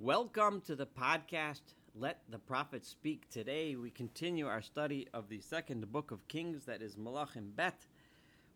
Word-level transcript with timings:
Welcome 0.00 0.60
to 0.60 0.76
the 0.76 0.86
podcast, 0.86 1.74
Let 1.96 2.20
the 2.30 2.38
Prophet 2.38 2.86
Speak. 2.86 3.28
Today 3.30 3.74
we 3.74 3.90
continue 3.90 4.46
our 4.46 4.62
study 4.62 5.08
of 5.12 5.28
the 5.28 5.40
second 5.40 5.90
book 5.90 6.12
of 6.12 6.28
Kings, 6.28 6.66
that 6.66 6.82
is 6.82 6.94
Malachim 6.94 7.56
Bet. 7.56 7.84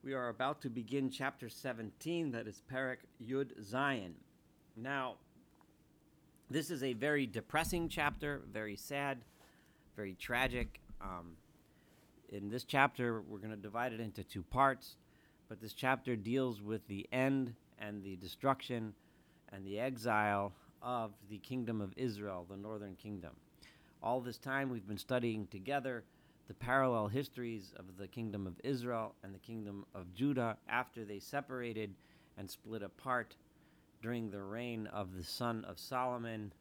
We 0.04 0.14
are 0.14 0.28
about 0.28 0.62
to 0.62 0.70
begin 0.70 1.10
chapter 1.10 1.48
17, 1.48 2.30
that 2.30 2.46
is 2.46 2.62
Perek 2.72 2.98
Yud 3.20 3.60
Zayin. 3.60 4.12
Now, 4.76 5.16
this 6.48 6.70
is 6.70 6.84
a 6.84 6.92
very 6.92 7.26
depressing 7.26 7.88
chapter, 7.88 8.42
very 8.52 8.76
sad, 8.76 9.24
very 9.96 10.14
tragic. 10.14 10.80
Um, 11.00 11.32
in 12.28 12.50
this 12.50 12.62
chapter, 12.62 13.20
we're 13.20 13.38
going 13.38 13.50
to 13.50 13.56
divide 13.56 13.92
it 13.92 13.98
into 13.98 14.22
two 14.22 14.44
parts, 14.44 14.94
but 15.48 15.60
this 15.60 15.72
chapter 15.72 16.14
deals 16.14 16.62
with 16.62 16.86
the 16.86 17.08
end 17.10 17.54
and 17.80 18.04
the 18.04 18.14
destruction 18.14 18.94
and 19.52 19.66
the 19.66 19.80
exile 19.80 20.52
of 20.82 21.12
the 21.30 21.38
kingdom 21.38 21.80
of 21.80 21.92
Israel, 21.96 22.46
the 22.48 22.56
northern 22.56 22.96
kingdom. 22.96 23.32
All 24.02 24.20
this 24.20 24.38
time 24.38 24.68
we've 24.68 24.86
been 24.86 24.98
studying 24.98 25.46
together 25.46 26.04
the 26.48 26.54
parallel 26.54 27.08
histories 27.08 27.72
of 27.76 27.96
the 27.96 28.08
kingdom 28.08 28.46
of 28.46 28.54
Israel 28.64 29.14
and 29.22 29.34
the 29.34 29.38
kingdom 29.38 29.86
of 29.94 30.12
Judah 30.14 30.56
after 30.68 31.04
they 31.04 31.18
separated 31.18 31.94
and 32.36 32.50
split 32.50 32.82
apart 32.82 33.36
during 34.02 34.30
the 34.30 34.42
reign 34.42 34.88
of 34.88 35.16
the 35.16 35.22
son 35.22 35.64
of 35.68 35.78
Solomon, 35.78 36.52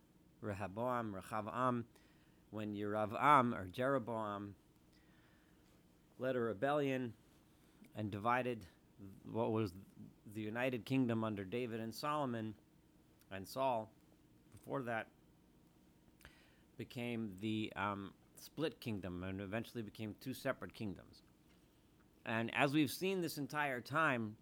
Rehoboam, 0.41 1.15
Rechavam, 1.15 1.84
when 2.51 2.76
Yeravam 2.76 3.53
or 3.53 3.67
Jeroboam 3.71 4.53
led 6.20 6.35
a 6.35 6.40
rebellion 6.40 7.13
and 7.95 8.12
divided 8.12 8.59
what 9.31 9.51
was 9.51 9.73
the 10.35 10.41
united 10.41 10.85
kingdom 10.85 11.23
under 11.23 11.43
David 11.43 11.79
and 11.79 11.93
Solomon 11.93 12.53
and 13.31 13.48
Saul 13.48 13.90
before 14.63 14.81
that 14.83 15.07
became 16.77 17.31
the 17.41 17.71
um, 17.76 18.12
split 18.35 18.79
kingdom 18.79 19.23
and 19.23 19.41
eventually 19.41 19.84
became 19.84 20.15
two 20.21 20.34
separate 20.34 20.73
kingdoms. 20.73 21.23
And 22.26 22.51
as 22.55 22.73
we've 22.73 22.91
seen 22.91 23.21
this 23.21 23.37
entire 23.37 23.81
time, 23.81 24.35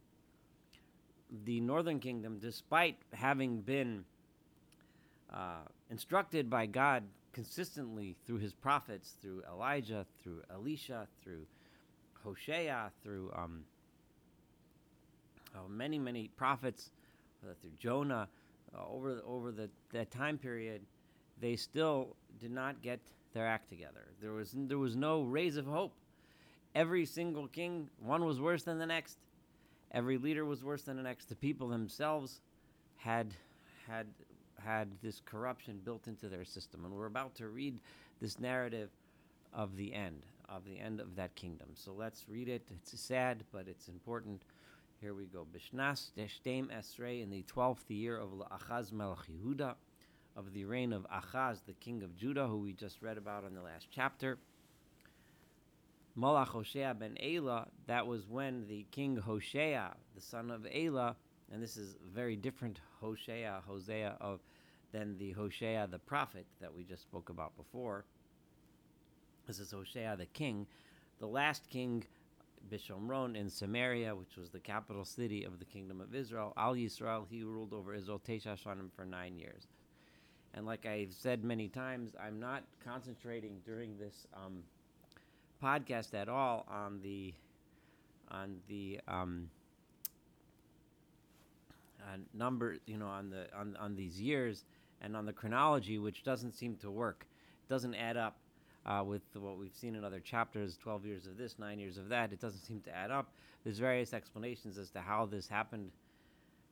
the 1.45 1.61
northern 1.61 1.99
kingdom, 1.99 2.39
despite 2.41 2.97
having 3.13 3.61
been 3.61 4.03
uh, 5.33 5.63
instructed 5.89 6.49
by 6.49 6.65
God 6.65 7.03
consistently 7.33 8.15
through 8.25 8.39
his 8.39 8.53
prophets, 8.53 9.15
through 9.21 9.43
Elijah, 9.49 10.05
through 10.21 10.41
Elisha, 10.51 11.07
through 11.23 11.45
Hosea, 12.23 12.91
through 13.03 13.31
um, 13.35 13.63
oh, 15.55 15.67
many, 15.69 15.99
many 15.99 16.29
prophets, 16.35 16.89
uh, 17.43 17.53
through 17.61 17.71
Jonah, 17.79 18.27
uh, 18.75 18.81
over 18.89 19.21
over 19.25 19.51
the 19.51 19.69
that 19.91 20.11
time 20.11 20.37
period, 20.37 20.81
they 21.41 21.55
still 21.55 22.15
did 22.39 22.51
not 22.51 22.81
get 22.81 22.99
their 23.33 23.47
act 23.47 23.69
together. 23.69 24.07
There 24.21 24.33
was 24.33 24.53
there 24.55 24.77
was 24.77 24.95
no 24.95 25.23
rays 25.23 25.57
of 25.57 25.65
hope. 25.65 25.93
Every 26.75 27.05
single 27.05 27.47
king, 27.47 27.89
one 27.99 28.25
was 28.25 28.39
worse 28.39 28.63
than 28.63 28.77
the 28.77 28.85
next. 28.85 29.17
Every 29.91 30.17
leader 30.17 30.45
was 30.45 30.63
worse 30.63 30.83
than 30.83 30.97
the 30.97 31.03
next. 31.03 31.29
The 31.29 31.35
people 31.35 31.67
themselves 31.67 32.41
had 32.97 33.33
had 33.87 34.07
had 34.63 34.89
this 35.01 35.21
corruption 35.25 35.79
built 35.83 36.07
into 36.07 36.27
their 36.27 36.45
system, 36.45 36.85
and 36.85 36.93
we're 36.93 37.05
about 37.05 37.35
to 37.35 37.47
read 37.47 37.79
this 38.21 38.39
narrative 38.39 38.89
of 39.53 39.75
the 39.77 39.93
end 39.93 40.25
of 40.47 40.65
the 40.65 40.79
end 40.79 40.99
of 40.99 41.15
that 41.15 41.35
kingdom. 41.35 41.69
So 41.73 41.93
let's 41.93 42.25
read 42.27 42.49
it. 42.49 42.63
It's 42.71 42.99
sad, 42.99 43.43
but 43.51 43.67
it's 43.67 43.87
important. 43.87 44.41
Here 45.01 45.13
we 45.13 45.27
go. 45.27 45.47
Bishnas 45.49 46.11
Deshtem 46.17 46.67
Esrei 46.77 47.23
in 47.23 47.29
the 47.29 47.43
twelfth 47.43 47.89
year 47.89 48.17
of 48.17 48.31
Achaz 48.51 48.91
Melech 48.91 49.29
Yehuda, 49.31 49.75
of 50.35 50.51
the 50.51 50.65
reign 50.65 50.91
of 50.91 51.07
Achaz, 51.09 51.59
the 51.65 51.71
king 51.71 52.03
of 52.03 52.17
Judah, 52.17 52.47
who 52.47 52.57
we 52.57 52.73
just 52.73 53.01
read 53.01 53.17
about 53.17 53.45
in 53.45 53.55
the 53.55 53.61
last 53.61 53.87
chapter. 53.89 54.39
Malach 56.17 56.49
Hoshea 56.49 56.93
ben 56.99 57.15
Elah, 57.23 57.69
that 57.87 58.07
was 58.07 58.27
when 58.27 58.67
the 58.67 58.85
king 58.91 59.15
Hoshea, 59.15 59.93
the 60.15 60.21
son 60.21 60.51
of 60.51 60.67
Elah, 60.69 61.15
and 61.49 61.63
this 61.63 61.77
is 61.77 61.95
very 62.13 62.35
different 62.35 62.81
Hoshea, 62.99 63.61
Hosea 63.65 64.17
of 64.19 64.41
than 64.91 65.17
the 65.17 65.31
Hoshea 65.31 65.87
the 65.89 65.99
prophet 65.99 66.45
that 66.59 66.75
we 66.75 66.83
just 66.83 67.03
spoke 67.03 67.29
about 67.29 67.55
before. 67.55 68.03
This 69.47 69.59
is 69.59 69.71
Hoshea 69.71 70.17
the 70.17 70.25
king, 70.25 70.67
the 71.19 71.27
last 71.27 71.69
king 71.69 72.03
Bishomron 72.71 73.35
in 73.35 73.49
Samaria, 73.49 74.15
which 74.15 74.37
was 74.37 74.49
the 74.49 74.59
capital 74.59 75.05
city 75.05 75.43
of 75.43 75.59
the 75.59 75.65
kingdom 75.65 76.01
of 76.01 76.13
Israel. 76.13 76.53
Al 76.57 76.75
Yisrael, 76.75 77.25
he 77.29 77.43
ruled 77.43 77.73
over 77.73 77.93
Israel 77.93 78.21
Tesha 78.25 78.57
Shanim 78.61 78.91
for 78.95 79.05
nine 79.05 79.37
years. 79.37 79.67
And 80.53 80.65
like 80.65 80.85
I've 80.85 81.13
said 81.13 81.43
many 81.43 81.67
times, 81.67 82.15
I'm 82.21 82.39
not 82.39 82.63
concentrating 82.83 83.61
during 83.65 83.97
this 83.97 84.27
um, 84.33 84.63
podcast 85.63 86.13
at 86.13 86.27
all 86.27 86.65
on 86.69 86.99
the 87.01 87.33
on 88.31 88.57
the 88.67 88.99
um, 89.07 89.49
uh, 92.01 92.17
number, 92.33 92.77
you 92.85 92.97
know, 92.97 93.07
on 93.07 93.29
the 93.29 93.47
on 93.55 93.75
on 93.77 93.95
these 93.95 94.19
years 94.19 94.65
and 95.01 95.15
on 95.15 95.25
the 95.25 95.33
chronology, 95.33 95.97
which 95.97 96.23
doesn't 96.23 96.53
seem 96.53 96.75
to 96.77 96.89
work. 96.91 97.25
It 97.63 97.71
doesn't 97.71 97.95
add 97.95 98.17
up 98.17 98.37
uh, 98.89 99.03
with 99.03 99.21
what 99.35 99.57
we've 99.57 99.75
seen 99.75 99.95
in 99.95 100.03
other 100.03 100.19
chapters 100.19 100.77
12 100.81 101.05
years 101.05 101.27
of 101.27 101.37
this, 101.37 101.59
9 101.59 101.79
years 101.79 101.97
of 101.97 102.09
that. 102.09 102.33
It 102.33 102.41
doesn't 102.41 102.61
seem 102.61 102.81
to 102.81 102.95
add 102.95 103.11
up. 103.11 103.31
There's 103.63 103.77
various 103.77 104.13
explanations 104.13 104.77
as 104.77 104.89
to 104.91 104.99
how 104.99 105.27
this 105.27 105.47
happened 105.47 105.91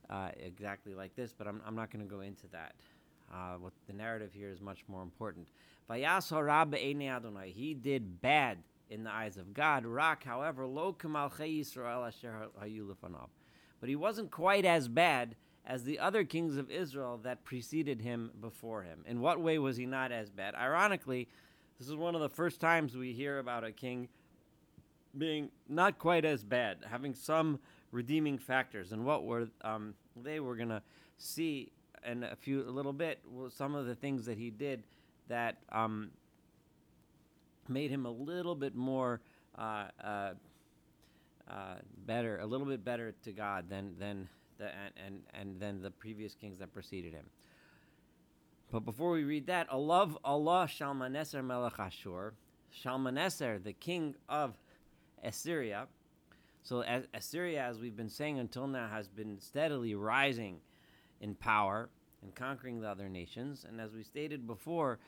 uh, 0.10 0.30
exactly 0.40 0.96
like 0.96 1.16
this, 1.16 1.34
but 1.38 1.48
I'm, 1.48 1.62
I'm 1.66 1.76
not 1.76 1.92
going 1.92 2.04
to 2.04 2.10
go 2.10 2.22
into 2.22 2.48
that. 2.52 2.74
Uh, 3.32 3.56
what 3.60 3.74
the 3.88 3.94
narrative 3.94 4.32
here 4.34 4.50
is 4.50 4.62
much 4.62 4.84
more 4.88 5.04
important. 5.04 5.48
He 5.90 7.74
did 7.74 8.22
bad 8.22 8.58
in 8.90 9.04
the 9.04 9.12
eyes 9.12 9.38
of 9.38 9.54
God. 9.54 9.86
Rak, 9.86 10.24
however, 10.24 10.66
But 13.80 13.90
he 13.90 13.96
wasn't 13.96 14.32
quite 14.32 14.66
as 14.66 14.88
bad 14.88 15.36
as 15.66 15.84
the 15.84 16.00
other 16.00 16.24
kings 16.24 16.56
of 16.56 16.72
Israel 16.72 17.20
that 17.24 17.44
preceded 17.44 18.02
him 18.02 18.32
before 18.40 18.84
him. 18.84 19.04
In 19.06 19.20
what 19.20 19.42
way 19.42 19.60
was 19.60 19.76
he 19.76 19.86
not 19.86 20.14
as 20.14 20.30
bad? 20.30 20.56
Ironically, 20.56 21.28
this 21.80 21.88
is 21.88 21.96
one 21.96 22.16
of 22.16 22.22
the 22.22 22.30
first 22.30 22.60
times 22.60 22.96
we 22.96 23.14
hear 23.14 23.40
about 23.40 23.64
a 23.64 23.72
king 23.72 24.08
being 25.18 25.50
not 25.70 26.00
quite 26.00 26.26
as 26.26 26.44
bad, 26.44 26.78
having 26.90 27.14
some 27.14 27.60
redeeming 27.92 28.38
factors. 28.38 28.92
And 28.92 29.06
what 29.06 29.24
were 29.24 29.48
um, 29.62 29.94
they? 30.16 30.40
We're 30.40 30.56
gonna 30.56 30.82
see 31.18 31.72
in 32.06 32.24
a 32.24 32.36
few 32.36 32.62
a 32.62 32.72
little 32.72 32.94
bit 32.94 33.20
some 33.50 33.76
of 33.76 33.86
the 33.86 33.96
things 33.96 34.26
that 34.26 34.38
he 34.38 34.50
did 34.50 34.84
that 35.28 35.58
um, 35.72 36.10
made 37.68 37.92
him 37.92 38.06
a 38.06 38.12
little 38.12 38.56
bit 38.56 38.76
more 38.76 39.22
uh, 39.58 39.86
uh, 40.04 40.32
uh, 41.50 41.76
better, 42.06 42.40
a 42.40 42.46
little 42.46 42.68
bit 42.68 42.84
better 42.84 43.14
to 43.24 43.32
God 43.32 43.70
than 43.70 43.96
than 44.00 44.28
the 44.58 44.66
and 44.66 44.94
and, 45.06 45.22
and 45.34 45.60
than 45.60 45.82
the 45.82 45.92
previous 45.92 46.34
kings 46.34 46.60
that 46.60 46.74
preceded 46.74 47.14
him. 47.14 47.26
But 48.72 48.82
before 48.82 49.12
we 49.12 49.24
read 49.24 49.48
that, 49.48 49.70
Allah 49.70 50.10
Allah 50.26 50.68
Shalmaneser 50.68 51.42
Melech 51.42 51.80
Ashur, 51.80 52.34
Shalmaneser, 52.70 53.60
the 53.60 53.74
king 53.74 54.16
of 54.28 54.58
Assyria. 55.24 55.88
So 56.64 56.82
as 56.82 57.08
Assyria, 57.14 57.64
as 57.64 57.80
we've 57.80 57.96
been 57.96 58.10
saying 58.10 58.40
until 58.40 58.68
now, 58.68 58.90
has 58.90 59.08
been 59.08 59.40
steadily 59.40 59.96
rising 59.96 60.60
in 61.22 61.34
power 61.36 61.90
and 62.22 62.36
conquering 62.36 62.82
the 62.82 62.90
other 62.90 63.08
nations. 63.08 63.66
And 63.68 63.80
as 63.80 63.94
we 63.94 64.04
stated 64.04 64.46
before, 64.46 65.00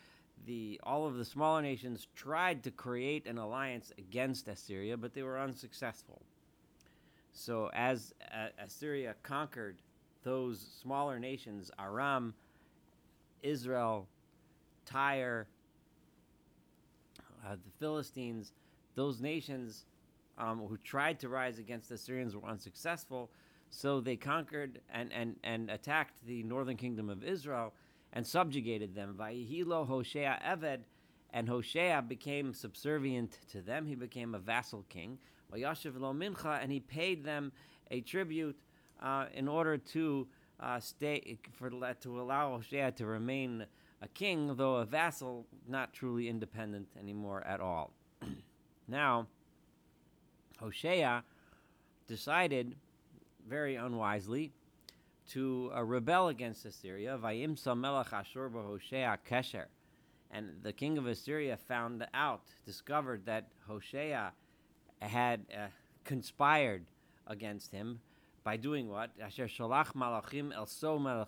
the 0.45 0.79
all 0.83 1.05
of 1.05 1.17
the 1.17 1.25
smaller 1.25 1.61
nations 1.61 2.07
tried 2.15 2.63
to 2.63 2.71
create 2.71 3.27
an 3.27 3.37
alliance 3.37 3.91
against 3.97 4.47
Assyria, 4.47 4.95
but 4.95 5.13
they 5.13 5.23
were 5.23 5.37
unsuccessful. 5.37 6.21
So 7.33 7.69
as 7.73 8.13
uh, 8.33 8.47
Assyria 8.57 9.15
conquered 9.21 9.81
those 10.23 10.65
smaller 10.81 11.19
nations, 11.19 11.71
Aram, 11.77 12.33
Israel, 13.41 14.07
Tyre, 14.85 15.47
uh, 17.45 17.55
the 17.55 17.71
Philistines, 17.79 18.53
those 18.95 19.19
nations 19.21 19.85
um, 20.37 20.59
who 20.67 20.77
tried 20.77 21.19
to 21.19 21.29
rise 21.29 21.59
against 21.59 21.89
the 21.89 21.97
Syrians 21.97 22.35
were 22.35 22.47
unsuccessful. 22.47 23.29
So 23.69 24.01
they 24.01 24.15
conquered 24.15 24.79
and, 24.91 25.11
and, 25.13 25.35
and 25.43 25.69
attacked 25.69 26.25
the 26.25 26.43
northern 26.43 26.77
kingdom 26.77 27.09
of 27.09 27.23
Israel 27.23 27.73
and 28.13 28.25
subjugated 28.25 28.95
them. 28.95 29.15
Vayihilo 29.19 29.87
Hoshea 29.87 30.39
Eved, 30.43 30.79
and 31.31 31.47
Hoshea 31.47 32.01
became 32.07 32.53
subservient 32.53 33.37
to 33.51 33.61
them. 33.61 33.85
He 33.85 33.95
became 33.95 34.33
a 34.33 34.39
vassal 34.39 34.85
king. 34.89 35.19
Vayashiv 35.53 35.99
Lo 35.99 36.13
Mincha, 36.13 36.61
and 36.61 36.71
he 36.71 36.79
paid 36.79 37.23
them 37.23 37.51
a 37.91 38.01
tribute 38.01 38.57
uh, 39.01 39.25
in 39.33 39.47
order 39.47 39.77
to 39.77 40.27
uh, 40.59 40.79
stay 40.79 41.37
for 41.53 41.69
to 41.69 42.21
allow 42.21 42.51
Hoshea 42.51 42.91
to 42.97 43.05
remain 43.05 43.65
a 44.01 44.07
king, 44.07 44.55
though 44.55 44.75
a 44.75 44.85
vassal, 44.85 45.45
not 45.67 45.93
truly 45.93 46.29
independent 46.29 46.87
anymore 46.99 47.43
at 47.45 47.59
all. 47.59 47.91
now, 48.87 49.27
Hoshea 50.59 51.21
decided, 52.07 52.75
very 53.47 53.75
unwisely, 53.75 54.51
to 55.29 55.71
uh, 55.75 55.83
rebel 55.83 56.29
against 56.29 56.65
Assyria. 56.65 57.17
Vayimsa 57.21 57.77
melech 57.77 58.11
Ashur 58.11 58.49
Hoshea 58.49 59.17
Kesher. 59.29 59.65
And 60.31 60.49
the 60.61 60.73
king 60.73 60.97
of 60.97 61.07
Assyria 61.07 61.57
found 61.57 62.05
out, 62.13 62.41
discovered 62.65 63.25
that 63.25 63.47
Hoshea 63.67 64.31
had 65.01 65.45
uh, 65.53 65.67
conspired 66.03 66.85
against 67.27 67.71
him 67.71 67.99
by 68.49 68.57
doing 68.57 68.89
what? 68.89 69.11
El 69.21 70.65
so. 70.65 71.27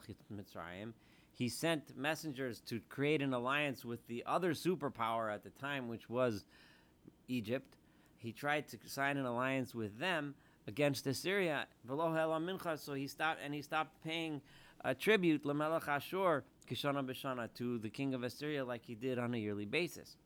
He 1.34 1.50
sent 1.50 1.96
messengers 1.96 2.62
to 2.62 2.80
create 2.90 3.22
an 3.22 3.32
alliance 3.36 3.86
with 3.86 4.08
the 4.08 4.24
other 4.26 4.56
superpower 4.56 5.32
at 5.32 5.44
the 5.44 5.52
time, 5.52 5.88
which 5.88 6.10
was 6.10 6.46
Egypt. 7.28 7.78
He 8.18 8.32
tried 8.32 8.68
to 8.70 8.78
sign 8.88 9.18
an 9.18 9.28
alliance 9.28 9.76
with 9.76 10.00
them 10.00 10.34
against 10.66 11.06
Assyria. 11.06 11.68
So 11.88 12.94
he 12.96 13.08
stopped 13.08 13.40
and 13.46 13.54
he 13.54 13.62
stopped 13.62 14.04
paying 14.04 14.42
a 14.84 14.96
tribute 14.96 15.44
Lamelech 15.44 15.88
Ashur 15.88 16.44
Kishana 16.68 17.06
Bishana 17.06 17.54
to 17.54 17.78
the 17.78 17.90
king 17.92 18.16
of 18.16 18.24
Assyria 18.24 18.66
like 18.66 18.84
he 18.84 18.96
did 18.96 19.20
on 19.20 19.36
a 19.36 19.38
yearly 19.38 19.66
basis. 19.66 20.18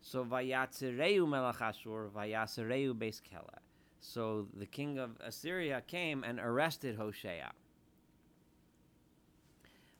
So 0.00 0.24
Vayatzireu 0.24 1.28
Melech 1.28 1.60
Ashur 1.60 2.08
Vayatzireu 2.16 2.94
Beis 2.94 3.20
Kela. 3.20 3.58
So 4.00 4.46
the 4.56 4.66
king 4.66 4.98
of 4.98 5.10
Assyria 5.20 5.82
came 5.86 6.24
and 6.24 6.40
arrested 6.40 6.96
Hoshea. 6.96 7.44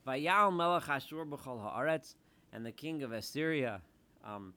Haaretz, 0.06 2.14
and 2.52 2.66
the 2.66 2.72
king 2.72 3.02
of 3.02 3.12
Assyria 3.12 3.80
um, 4.24 4.54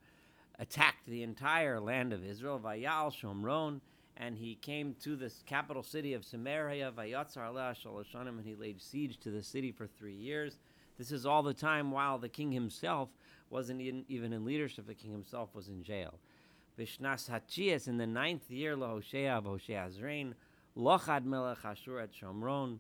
attacked 0.60 1.06
the 1.08 1.24
entire 1.24 1.80
land 1.80 2.14
of 2.14 2.26
Israel. 2.26 2.60
Vayal 2.64 3.14
Shomron, 3.14 3.82
and 4.18 4.38
he 4.38 4.56
came 4.56 4.96
to 5.04 5.16
the 5.16 5.32
capital 5.46 5.84
city 5.84 6.14
of 6.14 6.24
Samaria. 6.24 6.94
Vayatzar 6.98 7.52
Aleh 7.52 7.76
Shaloshanim, 7.76 8.38
and 8.38 8.46
he 8.46 8.56
laid 8.56 8.82
siege 8.82 9.20
to 9.20 9.30
the 9.30 9.44
city 9.44 9.72
for 9.72 9.88
three 9.88 10.16
years. 10.16 10.58
This 10.98 11.12
is 11.12 11.26
all 11.26 11.44
the 11.44 11.54
time 11.54 11.92
while 11.92 12.18
the 12.18 12.30
king 12.30 12.52
himself 12.52 13.10
wasn't 13.50 13.82
even 13.82 14.32
in 14.32 14.46
leadership. 14.46 14.88
The 14.88 14.94
king 14.94 15.12
himself 15.12 15.50
was 15.54 15.68
in 15.68 15.84
jail. 15.84 16.16
Vishnas 16.78 17.30
Hachias, 17.30 17.88
in 17.88 17.98
the 17.98 18.08
ninth 18.08 18.50
year, 18.50 18.76
Hoshea 18.76 19.30
of 19.30 19.46
Hoshea's 19.46 20.02
reign, 20.02 20.36
Lochad 20.76 21.24
Melech 21.24 21.64
Ashur 21.64 22.00
at 22.00 22.12
Shomron. 22.14 22.80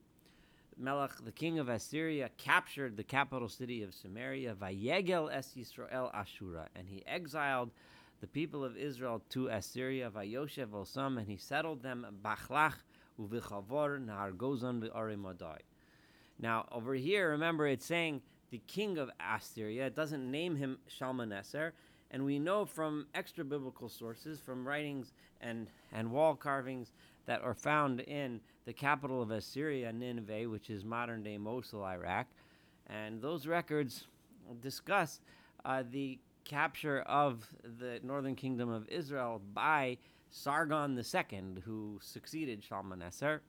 Melech, 0.77 1.11
the 1.23 1.31
king 1.31 1.59
of 1.59 1.69
Assyria, 1.69 2.31
captured 2.37 2.97
the 2.97 3.03
capital 3.03 3.47
city 3.47 3.83
of 3.83 3.93
Samaria, 3.93 4.55
Vayegel 4.55 5.31
es 5.31 5.53
Yisrael 5.55 6.11
Ashura, 6.15 6.65
and 6.75 6.87
he 6.87 7.03
exiled 7.05 7.69
the 8.21 8.27
people 8.27 8.63
of 8.63 8.75
Israel 8.75 9.21
to 9.29 9.47
Assyria, 9.49 10.09
Vayoshev 10.09 10.69
Osam, 10.69 11.19
and 11.19 11.27
he 11.27 11.37
settled 11.37 11.83
them 11.83 12.07
Bachlach 12.23 12.77
uvichavor 13.19 14.03
Nahar 14.03 14.33
Gozan 14.35 14.81
v'Arim 14.81 15.23
Now, 16.39 16.67
over 16.71 16.95
here, 16.95 17.29
remember, 17.29 17.67
it's 17.67 17.85
saying 17.85 18.23
the 18.49 18.61
king 18.65 18.97
of 18.97 19.11
Assyria. 19.19 19.87
It 19.87 19.95
doesn't 19.95 20.29
name 20.29 20.55
him 20.55 20.79
Shalmaneser. 20.87 21.73
And 22.13 22.23
we 22.23 22.37
know 22.37 22.63
from 22.63 23.07
extra 23.15 23.43
biblical 23.43 23.89
sources, 23.89 24.39
from 24.39 24.65
writings 24.67 25.13
and, 25.41 25.67
and 25.91 26.11
wall 26.11 26.35
carvings 26.35 26.93
that 27.25 27.41
are 27.41 27.55
found 27.55 28.01
in 28.01 28.39
the 28.65 28.73
capital 28.73 29.21
of 29.21 29.31
Assyria, 29.31 29.91
Nineveh, 29.91 30.47
which 30.47 30.69
is 30.69 30.85
modern 30.85 31.23
day 31.23 31.39
Mosul, 31.39 31.83
Iraq. 31.83 32.27
And 32.87 33.19
those 33.19 33.47
records 33.47 34.05
discuss 34.61 35.21
uh, 35.65 35.83
the 35.89 36.19
capture 36.45 36.99
of 37.01 37.47
the 37.79 37.99
northern 38.03 38.35
kingdom 38.35 38.69
of 38.69 38.87
Israel 38.89 39.41
by 39.53 39.97
Sargon 40.29 40.95
II, 40.97 41.61
who 41.65 41.99
succeeded 42.01 42.63
Shalmaneser. 42.63 43.41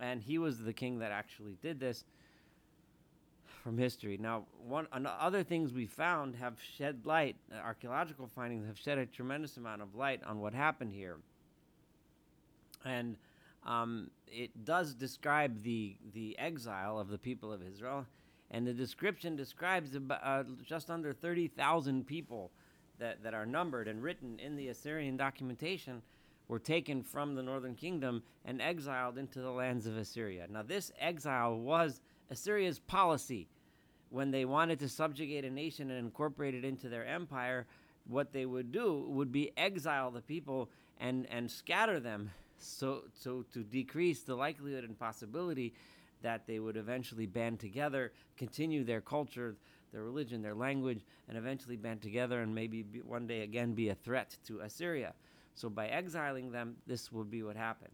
And 0.00 0.20
he 0.20 0.38
was 0.38 0.58
the 0.58 0.72
king 0.72 0.98
that 0.98 1.12
actually 1.12 1.58
did 1.62 1.78
this 1.78 2.04
from 3.62 3.78
history. 3.78 4.16
Now, 4.18 4.44
one 4.66 4.86
other 4.92 5.42
things 5.42 5.72
we 5.72 5.86
found 5.86 6.34
have 6.36 6.54
shed 6.76 7.02
light. 7.04 7.36
Archaeological 7.64 8.28
findings 8.34 8.66
have 8.66 8.78
shed 8.78 8.98
a 8.98 9.06
tremendous 9.06 9.56
amount 9.56 9.82
of 9.82 9.94
light 9.94 10.22
on 10.24 10.40
what 10.40 10.54
happened 10.54 10.92
here, 10.92 11.16
and 12.84 13.16
um, 13.66 14.10
it 14.26 14.64
does 14.64 14.94
describe 14.94 15.62
the 15.62 15.96
the 16.14 16.38
exile 16.38 16.98
of 16.98 17.08
the 17.08 17.18
people 17.18 17.52
of 17.52 17.62
Israel, 17.62 18.06
and 18.50 18.66
the 18.66 18.72
description 18.72 19.36
describes 19.36 19.94
about, 19.94 20.20
uh, 20.24 20.44
just 20.64 20.90
under 20.90 21.12
thirty 21.12 21.48
thousand 21.48 22.06
people 22.06 22.50
that 22.98 23.22
that 23.22 23.34
are 23.34 23.46
numbered 23.46 23.88
and 23.88 24.02
written 24.02 24.38
in 24.38 24.56
the 24.56 24.68
Assyrian 24.68 25.16
documentation 25.16 26.02
were 26.48 26.58
taken 26.58 27.02
from 27.02 27.34
the 27.34 27.42
northern 27.42 27.76
kingdom 27.76 28.22
and 28.44 28.60
exiled 28.60 29.18
into 29.18 29.40
the 29.40 29.50
lands 29.50 29.86
of 29.86 29.96
Assyria. 29.96 30.46
Now, 30.50 30.62
this 30.62 30.90
exile 30.98 31.56
was 31.56 32.00
Assyria's 32.30 32.78
policy 32.78 33.48
when 34.10 34.30
they 34.30 34.44
wanted 34.44 34.78
to 34.80 34.88
subjugate 34.88 35.44
a 35.44 35.50
nation 35.50 35.90
and 35.90 35.98
incorporate 35.98 36.54
it 36.54 36.64
into 36.64 36.88
their 36.88 37.06
empire, 37.06 37.66
what 38.08 38.32
they 38.32 38.44
would 38.44 38.72
do 38.72 39.04
would 39.08 39.30
be 39.30 39.52
exile 39.56 40.10
the 40.10 40.20
people 40.20 40.68
and, 40.98 41.26
and 41.30 41.50
scatter 41.50 42.00
them 42.00 42.30
so, 42.58 43.04
so 43.14 43.44
to 43.52 43.62
decrease 43.62 44.20
the 44.22 44.34
likelihood 44.34 44.84
and 44.84 44.98
possibility 44.98 45.72
that 46.22 46.46
they 46.46 46.58
would 46.58 46.76
eventually 46.76 47.26
band 47.26 47.58
together, 47.58 48.12
continue 48.36 48.84
their 48.84 49.00
culture, 49.00 49.56
their 49.92 50.02
religion, 50.02 50.42
their 50.42 50.54
language, 50.54 51.00
and 51.28 51.38
eventually 51.38 51.76
band 51.76 52.02
together 52.02 52.42
and 52.42 52.54
maybe 52.54 52.82
be, 52.82 53.00
one 53.00 53.26
day 53.26 53.42
again 53.42 53.74
be 53.74 53.88
a 53.88 53.94
threat 53.94 54.36
to 54.46 54.60
Assyria. 54.60 55.14
So 55.54 55.70
by 55.70 55.88
exiling 55.88 56.52
them, 56.52 56.76
this 56.86 57.10
would 57.10 57.30
be 57.30 57.42
what 57.42 57.56
happened. 57.56 57.92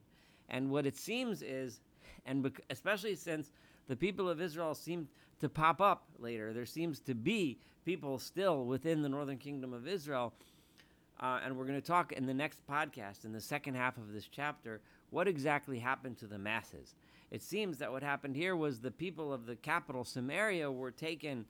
And 0.48 0.70
what 0.70 0.86
it 0.86 0.96
seems 0.96 1.42
is, 1.42 1.80
and 2.24 2.42
bec- 2.42 2.60
especially 2.70 3.14
since 3.14 3.52
the 3.88 3.96
people 3.96 4.28
of 4.28 4.40
Israel 4.40 4.74
seem 4.74 5.08
to 5.40 5.48
pop 5.48 5.80
up 5.80 6.04
later. 6.18 6.52
There 6.52 6.66
seems 6.66 7.00
to 7.00 7.14
be 7.14 7.58
people 7.84 8.18
still 8.18 8.64
within 8.64 9.02
the 9.02 9.08
northern 9.08 9.38
kingdom 9.38 9.72
of 9.72 9.86
Israel. 9.86 10.32
Uh, 11.20 11.40
and 11.44 11.56
we're 11.56 11.64
going 11.64 11.80
to 11.80 11.86
talk 11.86 12.12
in 12.12 12.26
the 12.26 12.34
next 12.34 12.60
podcast, 12.66 13.24
in 13.24 13.32
the 13.32 13.40
second 13.40 13.74
half 13.74 13.96
of 13.96 14.12
this 14.12 14.28
chapter, 14.30 14.80
what 15.10 15.26
exactly 15.26 15.78
happened 15.78 16.18
to 16.18 16.26
the 16.26 16.38
masses. 16.38 16.94
It 17.30 17.42
seems 17.42 17.78
that 17.78 17.90
what 17.90 18.02
happened 18.02 18.36
here 18.36 18.54
was 18.54 18.80
the 18.80 18.90
people 18.90 19.32
of 19.32 19.46
the 19.46 19.56
capital, 19.56 20.04
Samaria, 20.04 20.70
were 20.70 20.90
taken, 20.90 21.46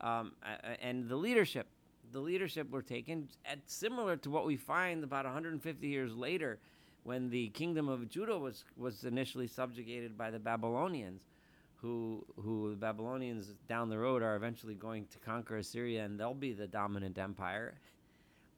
um, 0.00 0.32
and 0.80 1.08
the 1.08 1.16
leadership, 1.16 1.66
the 2.12 2.20
leadership 2.20 2.70
were 2.70 2.82
taken, 2.82 3.28
at, 3.44 3.58
similar 3.66 4.16
to 4.18 4.30
what 4.30 4.46
we 4.46 4.56
find 4.56 5.02
about 5.02 5.24
150 5.24 5.86
years 5.86 6.14
later 6.14 6.58
when 7.02 7.30
the 7.30 7.48
kingdom 7.48 7.88
of 7.88 8.08
Judah 8.08 8.38
was, 8.38 8.64
was 8.76 9.04
initially 9.04 9.46
subjugated 9.46 10.16
by 10.16 10.30
the 10.30 10.38
Babylonians 10.38 11.22
who 11.80 12.24
who 12.42 12.70
the 12.70 12.76
Babylonians 12.76 13.54
down 13.68 13.88
the 13.88 13.98
road 13.98 14.22
are 14.22 14.36
eventually 14.36 14.74
going 14.74 15.06
to 15.06 15.18
conquer 15.18 15.58
Assyria 15.58 16.04
and 16.04 16.18
they'll 16.18 16.34
be 16.34 16.52
the 16.52 16.66
dominant 16.66 17.18
empire. 17.18 17.74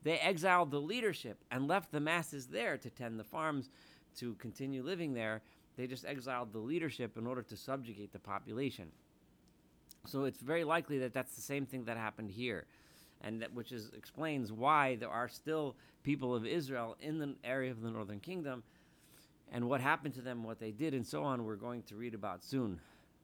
They 0.02 0.18
exiled 0.18 0.70
the 0.70 0.80
leadership 0.80 1.38
and 1.50 1.68
left 1.68 1.92
the 1.92 2.00
masses 2.00 2.46
there 2.46 2.78
to 2.78 2.90
tend 2.90 3.18
the 3.18 3.24
farms 3.24 3.68
to 4.16 4.34
continue 4.34 4.82
living 4.82 5.12
there. 5.12 5.42
They 5.76 5.86
just 5.86 6.06
exiled 6.06 6.52
the 6.52 6.58
leadership 6.58 7.16
in 7.16 7.26
order 7.26 7.42
to 7.42 7.56
subjugate 7.56 8.12
the 8.12 8.18
population. 8.18 8.90
So 10.06 10.24
it's 10.24 10.40
very 10.40 10.64
likely 10.64 10.98
that 10.98 11.12
that's 11.12 11.34
the 11.36 11.42
same 11.42 11.66
thing 11.66 11.84
that 11.84 11.98
happened 11.98 12.30
here, 12.30 12.64
and 13.20 13.42
that 13.42 13.52
which 13.52 13.70
is 13.70 13.90
explains 13.94 14.50
why 14.50 14.96
there 14.96 15.10
are 15.10 15.28
still 15.28 15.76
people 16.02 16.34
of 16.34 16.46
Israel 16.46 16.96
in 17.00 17.18
the 17.18 17.34
area 17.44 17.70
of 17.70 17.82
the 17.82 17.90
northern 17.90 18.20
kingdom, 18.20 18.62
and 19.52 19.68
what 19.68 19.82
happened 19.82 20.14
to 20.14 20.22
them, 20.22 20.42
what 20.42 20.58
they 20.58 20.70
did, 20.70 20.94
and 20.94 21.06
so 21.06 21.22
on. 21.22 21.44
We're 21.44 21.56
going 21.56 21.82
to 21.84 21.96
read 21.96 22.14
about 22.14 22.42
soon. 22.42 22.80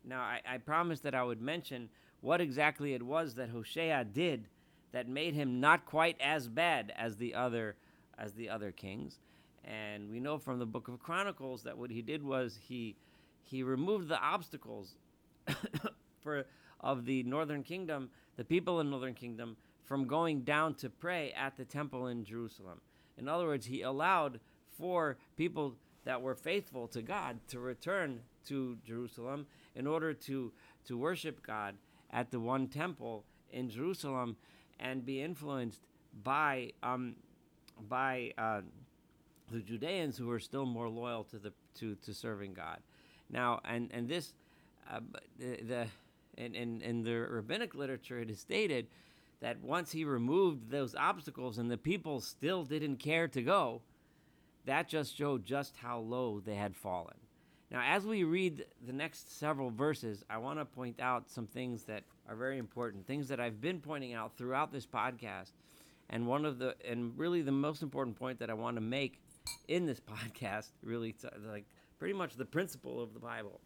Now, 0.07 0.21
I, 0.21 0.41
I 0.49 0.59
promised 0.59 1.03
that 1.03 1.15
I 1.15 1.23
would 1.25 1.41
mention 1.41 1.89
what 2.21 2.41
exactly 2.41 2.95
it 2.95 3.03
was 3.03 3.35
that 3.35 3.51
Hoshea 3.51 4.05
did 4.13 4.49
that 4.93 5.09
made 5.09 5.35
him 5.35 5.61
not 5.61 5.85
quite 5.85 6.17
as 6.21 6.49
bad 6.49 6.93
as 6.97 7.17
the 7.17 7.35
other 7.35 7.77
as 8.19 8.33
the 8.33 8.49
other 8.49 8.73
kings. 8.73 9.19
And 9.65 10.11
we 10.11 10.21
know 10.21 10.39
from 10.39 10.59
the 10.59 10.65
book 10.65 10.89
of 10.89 11.01
Chronicles 11.01 11.65
that 11.65 11.77
what 11.77 11.91
he 11.91 12.01
did 12.01 12.23
was 12.23 12.59
he 12.69 12.97
he 13.43 13.63
removed 13.63 14.09
the 14.09 14.19
obstacles 14.19 14.95
for 16.21 16.47
of 16.81 17.05
the 17.05 17.23
northern 17.25 17.63
kingdom, 17.63 18.11
the 18.37 18.45
people 18.45 18.81
in 18.81 18.91
northern 18.91 19.15
kingdom 19.15 19.57
from 19.85 20.07
going 20.07 20.43
down 20.43 20.75
to 20.75 20.89
pray 20.89 21.33
at 21.37 21.57
the 21.57 21.65
temple 21.65 22.07
in 22.07 22.25
Jerusalem. 22.25 22.81
In 23.19 23.29
other 23.29 23.47
words, 23.47 23.67
he 23.67 23.83
allowed 23.83 24.41
for 24.79 25.17
people 25.37 25.75
that 26.05 26.21
were 26.21 26.35
faithful 26.35 26.87
to 26.89 27.03
God 27.03 27.39
to 27.49 27.61
return 27.61 28.21
to 28.47 28.77
Jerusalem 28.85 29.47
in 29.76 29.87
order 29.87 30.12
to, 30.12 30.52
to 30.87 30.99
worship 30.99 31.47
God 31.47 31.75
at 32.11 32.30
the 32.30 32.40
one 32.40 32.66
temple 32.66 33.25
in 33.52 33.68
Jerusalem 33.68 34.37
and 34.80 35.04
be 35.04 35.23
influenced 35.23 35.83
by, 36.25 36.73
um, 36.83 37.16
by 37.88 38.33
uh, 38.38 38.62
the 39.52 39.61
Judeans 39.61 40.16
who 40.16 40.26
were 40.26 40.40
still 40.40 40.66
more 40.66 40.88
loyal 40.88 41.25
to, 41.25 41.38
the, 41.38 41.52
to, 41.78 41.95
to 41.97 42.12
serving 42.12 42.54
God. 42.54 42.78
Now, 43.30 43.61
and, 43.64 43.90
and 43.92 44.09
this, 44.09 44.33
uh, 44.90 45.00
the, 45.38 45.62
the 45.62 45.87
in, 46.37 46.54
in, 46.54 46.80
in 46.83 47.02
the 47.02 47.14
rabbinic 47.14 47.75
literature, 47.75 48.21
it 48.21 48.30
is 48.30 48.40
stated 48.40 48.87
that 49.40 49.61
once 49.61 49.92
he 49.92 50.04
removed 50.04 50.71
those 50.71 50.95
obstacles 50.95 51.59
and 51.59 51.71
the 51.71 51.76
people 51.76 52.21
still 52.21 52.64
didn't 52.64 52.97
care 52.97 53.28
to 53.28 53.42
go, 53.42 53.83
that 54.64 54.88
just 54.88 55.16
showed 55.16 55.45
just 55.45 55.76
how 55.76 55.99
low 55.99 56.40
they 56.40 56.54
had 56.54 56.75
fallen. 56.75 57.16
Now, 57.71 57.83
as 57.85 58.07
we 58.07 58.25
read 58.25 58.65
the 58.87 58.93
next 58.93 59.39
several 59.39 59.71
verses, 59.71 60.25
I 60.31 60.39
want 60.39 60.59
to 60.61 60.65
point 60.65 61.01
out 61.01 61.29
some 61.31 61.47
things 61.47 61.85
that 61.85 62.05
are 62.29 62.37
very 62.37 62.59
important, 62.59 63.07
things 63.07 63.29
that 63.29 63.41
I've 63.41 63.61
been 63.61 63.81
pointing 63.81 64.15
out 64.15 64.37
throughout 64.37 64.73
this 64.73 64.87
podcast. 64.87 65.51
And 66.09 66.29
one 66.29 66.45
of 66.45 66.59
the, 66.59 66.77
and 66.89 67.19
really 67.19 67.43
the 67.43 67.51
most 67.51 67.83
important 67.83 68.17
point 68.17 68.39
that 68.39 68.51
I 68.51 68.55
want 68.55 68.77
to 68.77 68.81
make 68.81 69.21
in 69.67 69.87
this 69.87 70.01
podcast, 70.01 70.69
really, 70.83 71.13
to, 71.15 71.31
like 71.49 71.65
pretty 71.99 72.15
much 72.15 72.37
the 72.37 72.45
principle 72.45 73.03
of 73.03 73.15
the 73.15 73.21
Bible, 73.21 73.61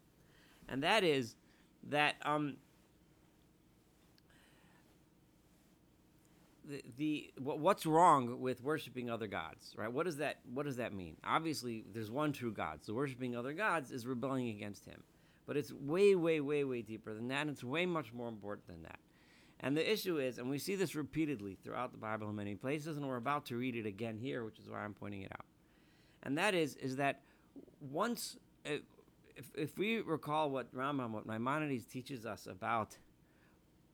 and 0.67 0.81
that 0.83 1.03
is 1.03 1.35
that 1.89 2.15
um, 2.23 2.57
the, 6.71 6.83
the 6.97 7.33
what's 7.39 7.85
wrong 7.85 8.39
with 8.39 8.63
worshiping 8.63 9.09
other 9.09 9.27
gods, 9.27 9.73
right? 9.77 9.91
What 9.91 10.05
does 10.05 10.17
that 10.17 10.39
what 10.53 10.65
does 10.65 10.77
that 10.77 10.93
mean? 10.93 11.17
Obviously, 11.23 11.85
there's 11.93 12.09
one 12.09 12.31
true 12.31 12.51
God. 12.51 12.79
So 12.81 12.93
worshiping 12.93 13.35
other 13.35 13.53
gods 13.53 13.91
is 13.91 14.07
rebelling 14.07 14.49
against 14.49 14.85
Him. 14.85 15.03
But 15.45 15.57
it's 15.57 15.73
way, 15.73 16.15
way, 16.15 16.39
way, 16.39 16.63
way 16.63 16.81
deeper 16.81 17.13
than 17.13 17.27
that. 17.27 17.41
And 17.41 17.49
it's 17.49 17.63
way 17.63 17.85
much 17.85 18.13
more 18.13 18.29
important 18.29 18.67
than 18.67 18.83
that. 18.83 18.99
And 19.59 19.75
the 19.75 19.91
issue 19.91 20.17
is, 20.17 20.37
and 20.37 20.49
we 20.49 20.57
see 20.57 20.75
this 20.75 20.95
repeatedly 20.95 21.57
throughout 21.63 21.91
the 21.91 21.97
Bible 21.97 22.29
in 22.29 22.35
many 22.35 22.55
places, 22.55 22.97
and 22.97 23.07
we're 23.07 23.17
about 23.17 23.45
to 23.47 23.57
read 23.57 23.75
it 23.75 23.85
again 23.85 24.17
here, 24.17 24.43
which 24.43 24.59
is 24.59 24.69
why 24.69 24.79
I'm 24.79 24.93
pointing 24.93 25.21
it 25.21 25.31
out. 25.33 25.45
And 26.23 26.37
that 26.37 26.55
is, 26.55 26.75
is 26.77 26.95
that 26.95 27.21
once, 27.79 28.37
uh, 28.65 28.75
if, 29.35 29.45
if 29.55 29.77
we 29.77 29.99
recall 29.99 30.49
what 30.49 30.73
Rambam, 30.75 31.11
what 31.11 31.27
Maimonides 31.27 31.85
teaches 31.85 32.25
us 32.25 32.47
about 32.47 32.97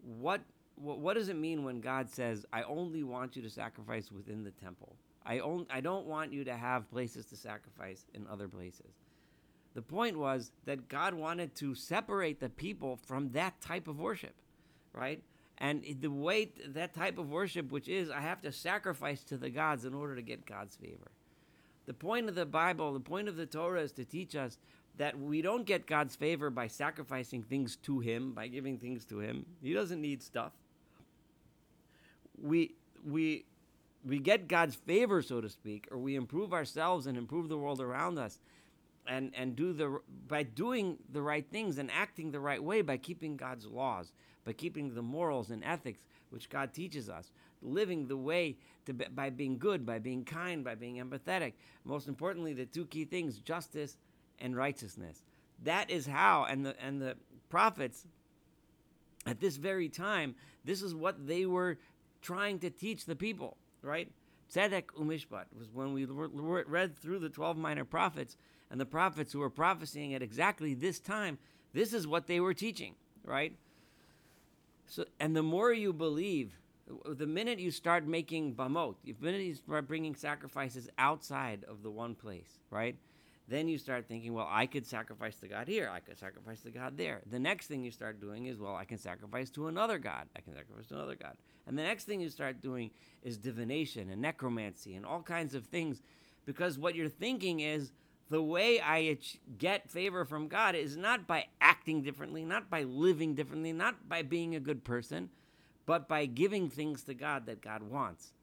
what 0.04 0.42
what, 0.80 1.16
does 1.16 1.30
it 1.30 1.36
mean 1.36 1.64
when 1.64 1.82
God 1.82 2.10
says, 2.10 2.46
"I 2.54 2.64
only 2.64 3.04
want 3.04 3.36
you 3.36 3.42
to 3.42 3.50
sacrifice 3.50 4.12
within 4.12 4.44
the 4.44 4.52
temple. 4.52 4.96
I 5.26 5.40
only, 5.40 5.66
I 5.70 5.82
don't 5.82 6.06
want 6.06 6.32
you 6.32 6.44
to 6.46 6.56
have 6.56 6.90
places 6.90 7.26
to 7.28 7.36
sacrifice 7.36 8.06
in 8.14 8.28
other 8.28 8.48
places." 8.48 8.94
The 9.74 9.82
point 9.82 10.18
was 10.18 10.52
that 10.66 10.88
God 10.88 11.14
wanted 11.14 11.54
to 11.56 11.76
separate 11.76 12.40
the 12.40 12.50
people 12.50 12.96
from 12.96 13.32
that 13.34 13.62
type 13.62 13.88
of 13.88 14.00
worship, 14.00 14.36
right? 14.94 15.22
And 15.60 15.84
the 16.00 16.12
way 16.12 16.52
that 16.68 16.94
type 16.94 17.18
of 17.18 17.30
worship, 17.30 17.72
which 17.72 17.88
is 17.88 18.10
I 18.10 18.22
have 18.22 18.42
to 18.42 18.52
sacrifice 18.52 19.24
to 19.26 19.38
the 19.38 19.50
gods 19.50 19.86
in 19.86 19.94
order 19.94 20.16
to 20.16 20.22
get 20.22 20.46
God's 20.46 20.76
favor. 20.76 21.12
The 21.86 21.94
point 21.94 22.30
of 22.30 22.36
the 22.36 22.46
Bible, 22.46 22.94
the 22.94 23.00
point 23.00 23.28
of 23.28 23.38
the 23.38 23.46
Torah 23.46 23.82
is 23.82 23.92
to 23.94 24.06
teach 24.06 24.36
us 24.36 24.58
that 24.98 25.20
we 25.20 25.42
don't 25.42 25.66
get 25.66 25.88
God's 25.88 26.16
favor 26.16 26.50
by 26.50 26.68
sacrificing 26.68 27.44
things 27.44 27.76
to 27.78 28.00
Him, 28.00 28.34
by 28.34 28.48
giving 28.48 28.78
things 28.78 29.06
to 29.06 29.20
Him. 29.20 29.46
He 29.62 29.74
doesn't 29.74 30.02
need 30.02 30.22
stuff 30.22 30.54
we 32.42 32.76
we 33.06 33.46
we 34.06 34.20
get 34.20 34.48
God's 34.48 34.76
favor, 34.76 35.22
so 35.22 35.42
to 35.42 35.50
speak, 35.50 35.88
or 35.92 35.98
we 35.98 36.16
improve 36.16 36.54
ourselves 36.54 37.08
and 37.08 37.18
improve 37.18 37.50
the 37.50 37.58
world 37.58 37.82
around 37.82 38.18
us, 38.18 38.40
and 39.08 39.32
and 39.36 39.56
do 39.56 39.74
the 39.74 40.00
by 40.28 40.44
doing 40.44 40.98
the 41.12 41.22
right 41.22 41.46
things 41.50 41.78
and 41.78 41.90
acting 41.92 42.32
the 42.32 42.40
right 42.40 42.64
way 42.64 42.82
by 42.82 42.98
keeping 42.98 43.38
God's 43.38 43.66
laws, 43.66 44.12
by 44.46 44.54
keeping 44.54 44.94
the 44.94 45.02
morals 45.02 45.50
and 45.50 45.64
ethics 45.64 46.00
which 46.30 46.50
God 46.50 46.74
teaches 46.74 47.10
us, 47.10 47.32
living 47.62 48.08
the 48.08 48.18
way 48.18 48.58
to 48.86 48.94
by 48.94 49.30
being 49.30 49.58
good, 49.58 49.86
by 49.86 50.00
being 50.00 50.26
kind, 50.26 50.64
by 50.64 50.76
being 50.76 50.98
empathetic. 50.98 51.54
Most 51.86 52.08
importantly, 52.08 52.54
the 52.54 52.66
two 52.66 52.86
key 52.86 53.06
things: 53.06 53.40
justice 53.40 53.98
and 54.40 54.56
righteousness. 54.56 55.24
That 55.64 55.90
is 55.90 56.06
how, 56.06 56.46
and 56.46 56.66
the 56.66 56.76
and 56.82 57.02
the 57.02 57.16
prophets 57.50 58.06
at 59.26 59.40
this 59.40 59.58
very 59.58 59.90
time, 59.90 60.36
this 60.64 60.82
is 60.82 60.94
what 60.94 61.28
they 61.28 61.46
were 61.46 61.78
trying 62.28 62.60
to 62.60 62.70
teach 62.70 63.06
the 63.06 63.16
people, 63.16 63.56
right? 63.82 64.12
Tzedek 64.54 64.88
umishpat 65.00 65.46
was 65.58 65.70
when 65.74 65.94
we 65.94 66.04
read 66.04 66.98
through 66.98 67.20
the 67.20 67.30
12 67.30 67.56
minor 67.56 67.86
prophets 67.86 68.36
and 68.70 68.82
the 68.82 68.86
prophets 68.86 69.32
who 69.32 69.40
were 69.40 69.50
prophesying 69.50 70.14
at 70.14 70.22
exactly 70.22 70.74
this 70.74 71.00
time, 71.00 71.38
this 71.74 71.94
is 71.94 72.06
what 72.06 72.28
they 72.28 72.42
were 72.42 72.54
teaching, 72.54 72.96
right? 73.24 73.54
So, 74.88 75.06
and 75.22 75.38
the 75.38 75.44
more 75.44 75.72
you 75.72 75.94
believe, 75.94 76.60
the 77.06 77.26
minute 77.26 77.60
you 77.60 77.72
start 77.72 78.06
making 78.06 78.56
bamot, 78.56 78.96
the 79.06 79.16
minute 79.22 79.44
you 79.44 79.56
start 79.56 79.88
bringing 79.88 80.14
sacrifices 80.14 80.90
outside 80.98 81.64
of 81.64 81.82
the 81.82 81.90
one 81.90 82.14
place, 82.14 82.60
right? 82.70 82.98
Then 83.50 83.68
you 83.68 83.78
start 83.78 84.08
thinking, 84.08 84.34
well, 84.34 84.48
I 84.50 84.66
could 84.66 84.86
sacrifice 84.86 85.36
to 85.38 85.48
God 85.48 85.68
here. 85.68 85.90
I 85.94 86.02
could 86.02 86.20
sacrifice 86.20 86.62
to 86.62 86.72
God 86.72 86.98
there. 86.98 87.22
The 87.30 87.40
next 87.40 87.68
thing 87.68 87.84
you 87.84 87.92
start 87.92 88.20
doing 88.20 88.48
is, 88.48 88.60
well, 88.60 88.76
I 88.76 88.84
can 88.84 88.98
sacrifice 88.98 89.50
to 89.52 89.68
another 89.68 89.98
God. 89.98 90.28
I 90.36 90.42
can 90.42 90.54
sacrifice 90.54 90.88
to 90.88 90.96
another 90.96 91.16
God. 91.16 91.38
And 91.66 91.78
the 91.78 91.84
next 91.84 92.04
thing 92.04 92.20
you 92.20 92.30
start 92.30 92.62
doing 92.62 92.92
is 93.24 93.38
divination 93.38 94.10
and 94.10 94.22
necromancy 94.22 94.96
and 94.96 95.06
all 95.06 95.22
kinds 95.22 95.56
of 95.56 95.66
things 95.66 96.02
because 96.46 96.80
what 96.80 96.96
you're 96.96 97.10
thinking 97.10 97.60
is 97.60 97.92
the 98.30 98.42
way 98.42 98.82
I 98.82 99.18
get 99.58 99.90
favor 99.90 100.26
from 100.26 100.48
God 100.48 100.76
is 100.76 100.98
not 100.98 101.28
by 101.28 101.46
acting 101.62 102.02
differently, 102.02 102.44
not 102.44 102.70
by 102.70 102.84
living 102.84 103.36
differently, 103.36 103.72
not 103.72 104.10
by 104.10 104.22
being 104.22 104.56
a 104.56 104.60
good 104.60 104.84
person, 104.84 105.30
but 105.86 106.10
by 106.10 106.26
giving 106.26 106.70
things 106.70 107.04
to 107.04 107.14
God 107.14 107.46
that 107.46 107.62
God 107.62 107.84
wants, 107.84 108.34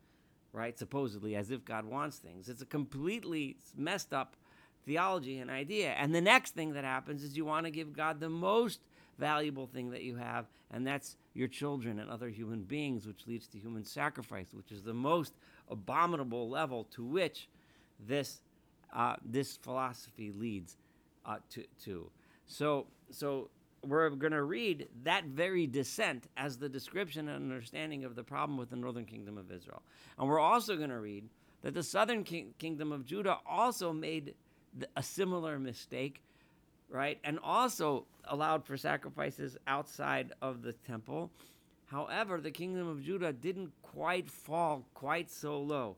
right? 0.52 0.78
Supposedly, 0.78 1.36
as 1.36 1.50
if 1.50 1.64
God 1.64 1.84
wants 1.84 2.18
things. 2.18 2.48
It's 2.48 2.62
a 2.62 2.66
completely 2.66 3.56
messed 3.76 4.14
up 4.14 4.36
theology 4.86 5.38
and 5.38 5.50
idea. 5.50 5.90
And 5.92 6.14
the 6.14 6.20
next 6.20 6.54
thing 6.54 6.74
that 6.74 6.84
happens 6.84 7.22
is 7.22 7.36
you 7.36 7.44
want 7.44 7.66
to 7.66 7.70
give 7.70 7.92
God 7.92 8.20
the 8.20 8.28
most 8.28 8.80
valuable 9.18 9.66
thing 9.66 9.90
that 9.90 10.02
you 10.02 10.16
have, 10.16 10.46
and 10.72 10.86
that's 10.86 11.16
your 11.34 11.48
children 11.48 11.98
and 11.98 12.10
other 12.10 12.28
human 12.28 12.62
beings, 12.62 13.06
which 13.06 13.26
leads 13.26 13.46
to 13.48 13.58
human 13.58 13.84
sacrifice, 13.84 14.48
which 14.52 14.72
is 14.72 14.82
the 14.82 14.94
most 14.94 15.34
abominable 15.70 16.48
level 16.48 16.84
to 16.92 17.04
which 17.04 17.48
this 18.06 18.40
uh, 18.92 19.16
this 19.24 19.56
philosophy 19.56 20.32
leads 20.32 20.76
uh, 21.26 21.38
to, 21.50 21.64
to. 21.84 22.08
So, 22.46 22.86
so 23.10 23.50
we're 23.82 24.10
going 24.10 24.32
to 24.32 24.44
read 24.44 24.88
that 25.02 25.24
very 25.24 25.66
descent 25.66 26.28
as 26.36 26.58
the 26.58 26.68
description 26.68 27.28
and 27.28 27.52
understanding 27.52 28.04
of 28.04 28.14
the 28.14 28.22
problem 28.22 28.56
with 28.56 28.70
the 28.70 28.76
northern 28.76 29.04
kingdom 29.04 29.36
of 29.36 29.50
Israel. 29.50 29.82
And 30.18 30.28
we're 30.28 30.40
also 30.40 30.76
going 30.76 30.90
to 30.90 31.00
read 31.00 31.28
that 31.62 31.74
the 31.74 31.82
southern 31.82 32.24
kingdom 32.24 32.92
of 32.92 33.04
Judah 33.04 33.38
also 33.46 33.92
made 33.92 34.34
a 34.96 35.02
similar 35.02 35.58
mistake, 35.58 36.22
right? 36.88 37.18
And 37.24 37.38
also 37.42 38.06
allowed 38.24 38.64
for 38.64 38.76
sacrifices 38.76 39.56
outside 39.66 40.32
of 40.42 40.62
the 40.62 40.72
temple. 40.72 41.30
However, 41.86 42.40
the 42.40 42.50
kingdom 42.50 42.88
of 42.88 43.02
Judah 43.04 43.32
didn't 43.32 43.72
quite 43.82 44.30
fall 44.30 44.84
quite 44.94 45.30
so 45.30 45.60
low, 45.60 45.96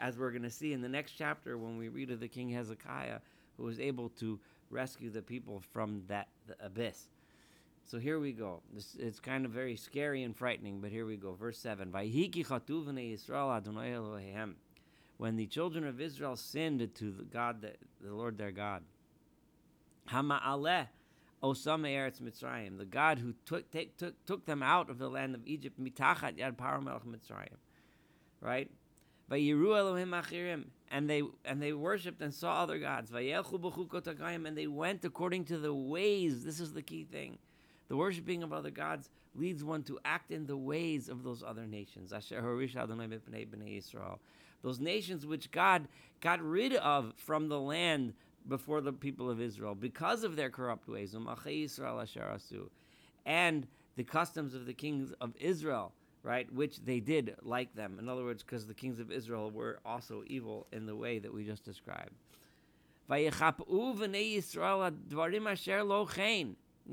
as 0.00 0.18
we're 0.18 0.30
going 0.30 0.42
to 0.42 0.50
see 0.50 0.72
in 0.72 0.80
the 0.80 0.88
next 0.88 1.12
chapter 1.12 1.56
when 1.56 1.78
we 1.78 1.88
read 1.88 2.10
of 2.10 2.20
the 2.20 2.28
king 2.28 2.48
Hezekiah, 2.50 3.20
who 3.56 3.64
was 3.64 3.78
able 3.78 4.08
to 4.20 4.38
rescue 4.70 5.10
the 5.10 5.22
people 5.22 5.62
from 5.72 6.02
that 6.08 6.28
abyss. 6.60 7.08
So 7.84 7.98
here 7.98 8.18
we 8.18 8.32
go. 8.32 8.62
This, 8.74 8.96
it's 8.98 9.20
kind 9.20 9.44
of 9.44 9.52
very 9.52 9.76
scary 9.76 10.24
and 10.24 10.36
frightening, 10.36 10.80
but 10.80 10.90
here 10.90 11.06
we 11.06 11.16
go. 11.16 11.34
Verse 11.34 11.58
7 11.58 11.92
when 15.18 15.36
the 15.36 15.46
children 15.46 15.86
of 15.86 16.00
Israel 16.00 16.36
sinned 16.36 16.88
to 16.94 17.10
the 17.10 17.24
God, 17.24 17.62
the, 17.62 17.72
the 18.00 18.14
Lord 18.14 18.38
their 18.38 18.52
God. 18.52 18.82
Hama'aleh 20.10 20.86
Osama 21.42 21.88
Eretz 21.88 22.20
Mitzrayim, 22.20 22.78
the 22.78 22.84
God 22.84 23.18
who 23.18 23.34
took, 23.44 23.70
take, 23.70 23.96
took, 23.96 24.14
took 24.26 24.46
them 24.46 24.62
out 24.62 24.90
of 24.90 24.98
the 24.98 25.08
land 25.08 25.34
of 25.34 25.46
Egypt, 25.46 25.80
mitachat 25.80 26.38
yad 26.38 26.56
paro 26.56 26.82
melech 26.82 27.04
Mitzrayim, 27.04 27.56
right? 28.40 28.70
Vayiru 29.30 29.76
Elohim 29.76 30.10
achirim, 30.10 30.64
and 30.90 31.10
they 31.10 31.22
and 31.44 31.60
they 31.60 31.72
worshipped 31.72 32.22
and 32.22 32.32
saw 32.32 32.62
other 32.62 32.78
gods. 32.78 33.10
Vayelchu 33.10 33.58
b'chukot 33.60 34.46
and 34.46 34.56
they 34.56 34.68
went 34.68 35.04
according 35.04 35.44
to 35.46 35.58
the 35.58 35.74
ways. 35.74 36.44
This 36.44 36.60
is 36.60 36.72
the 36.72 36.82
key 36.82 37.04
thing. 37.04 37.38
The 37.88 37.96
worshiping 37.96 38.44
of 38.44 38.52
other 38.52 38.70
gods 38.70 39.10
leads 39.34 39.64
one 39.64 39.82
to 39.84 39.98
act 40.04 40.30
in 40.30 40.46
the 40.46 40.56
ways 40.56 41.08
of 41.08 41.24
those 41.24 41.42
other 41.42 41.66
nations. 41.66 42.12
Asher 42.12 42.40
harish 42.40 42.76
Adonai 42.76 43.08
b'nei 43.08 43.76
Yisrael 43.76 44.18
those 44.62 44.80
nations 44.80 45.26
which 45.26 45.50
God 45.50 45.88
got 46.20 46.42
rid 46.42 46.74
of 46.74 47.12
from 47.16 47.48
the 47.48 47.60
land 47.60 48.14
before 48.48 48.80
the 48.80 48.92
people 48.92 49.30
of 49.30 49.40
Israel 49.40 49.74
because 49.74 50.24
of 50.24 50.36
their 50.36 50.50
corrupt 50.50 50.88
ways, 50.88 51.14
um, 51.14 51.28
and 53.26 53.66
the 53.96 54.04
customs 54.04 54.54
of 54.54 54.66
the 54.66 54.74
kings 54.74 55.12
of 55.20 55.34
Israel, 55.40 55.92
right, 56.22 56.52
which 56.52 56.84
they 56.84 57.00
did 57.00 57.34
like 57.42 57.74
them. 57.74 57.98
In 57.98 58.08
other 58.08 58.24
words, 58.24 58.42
because 58.42 58.66
the 58.66 58.74
kings 58.74 58.98
of 58.98 59.10
Israel 59.10 59.50
were 59.50 59.78
also 59.84 60.22
evil 60.26 60.66
in 60.72 60.86
the 60.86 60.94
way 60.94 61.18
that 61.18 61.32
we 61.32 61.44
just 61.44 61.64
described. 61.64 62.12
Now, 63.08 63.16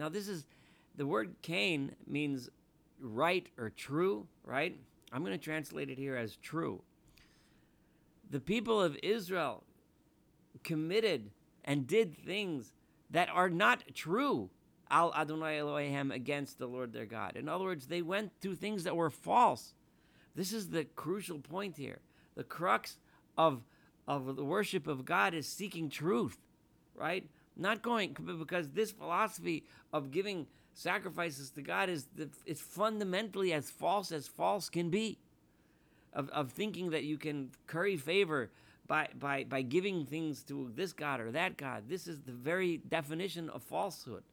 this 0.10 0.28
is 0.28 0.46
the 0.96 1.08
word 1.08 1.36
Cain 1.42 1.96
means 2.08 2.50
right 3.00 3.48
or 3.58 3.70
true, 3.70 4.28
right? 4.44 4.78
I'm 5.12 5.24
going 5.24 5.38
to 5.38 5.44
translate 5.44 5.90
it 5.90 5.98
here 5.98 6.16
as 6.16 6.36
true 6.38 6.82
the 8.34 8.40
people 8.40 8.82
of 8.82 8.98
Israel 9.04 9.64
committed 10.64 11.30
and 11.64 11.86
did 11.86 12.18
things 12.18 12.74
that 13.12 13.30
are 13.30 13.48
not 13.48 13.84
true 13.94 14.50
al 14.90 15.14
Adonai 15.14 15.60
Elohim 15.60 16.10
against 16.12 16.58
the 16.58 16.66
Lord 16.66 16.94
their 16.94 17.06
God. 17.06 17.36
In 17.36 17.48
other 17.48 17.64
words, 17.64 17.86
they 17.86 18.02
went 18.02 18.32
through 18.42 18.56
things 18.56 18.86
that 18.86 18.96
were 18.96 19.12
false. 19.12 19.76
This 20.36 20.52
is 20.52 20.70
the 20.70 20.84
crucial 20.84 21.38
point 21.38 21.78
here. 21.78 22.00
The 22.36 22.44
crux 22.44 22.98
of 23.38 23.62
of 24.08 24.36
the 24.36 24.44
worship 24.44 24.88
of 24.88 25.06
God 25.06 25.36
is 25.36 25.48
seeking 25.48 25.88
truth, 25.88 26.38
right? 26.96 27.30
Not 27.56 27.84
going 27.84 28.18
because 28.40 28.72
this 28.72 28.92
philosophy 28.92 29.64
of 29.94 30.10
giving 30.10 30.48
sacrifices 30.74 31.52
to 31.52 31.62
God 31.62 31.88
is 31.88 32.08
the, 32.16 32.30
it's 32.48 32.62
fundamentally 32.62 33.54
as 33.54 33.70
false 33.70 34.12
as 34.12 34.28
false 34.28 34.70
can 34.70 34.90
be. 34.90 35.20
Of, 36.14 36.30
of 36.30 36.52
thinking 36.52 36.92
that 36.92 37.04
you 37.04 37.18
can 37.18 37.50
curry 37.66 37.98
favor 37.98 38.52
by, 38.88 39.08
by, 39.20 39.46
by 39.46 39.64
giving 39.64 40.06
things 40.06 40.44
to 40.44 40.72
this 40.76 40.94
God 40.94 41.20
or 41.20 41.32
that 41.32 41.58
God. 41.58 41.86
This 41.90 42.08
is 42.08 42.22
the 42.22 42.32
very 42.32 42.78
definition 42.78 43.50
of 43.50 43.64
falsehood. 43.64 44.24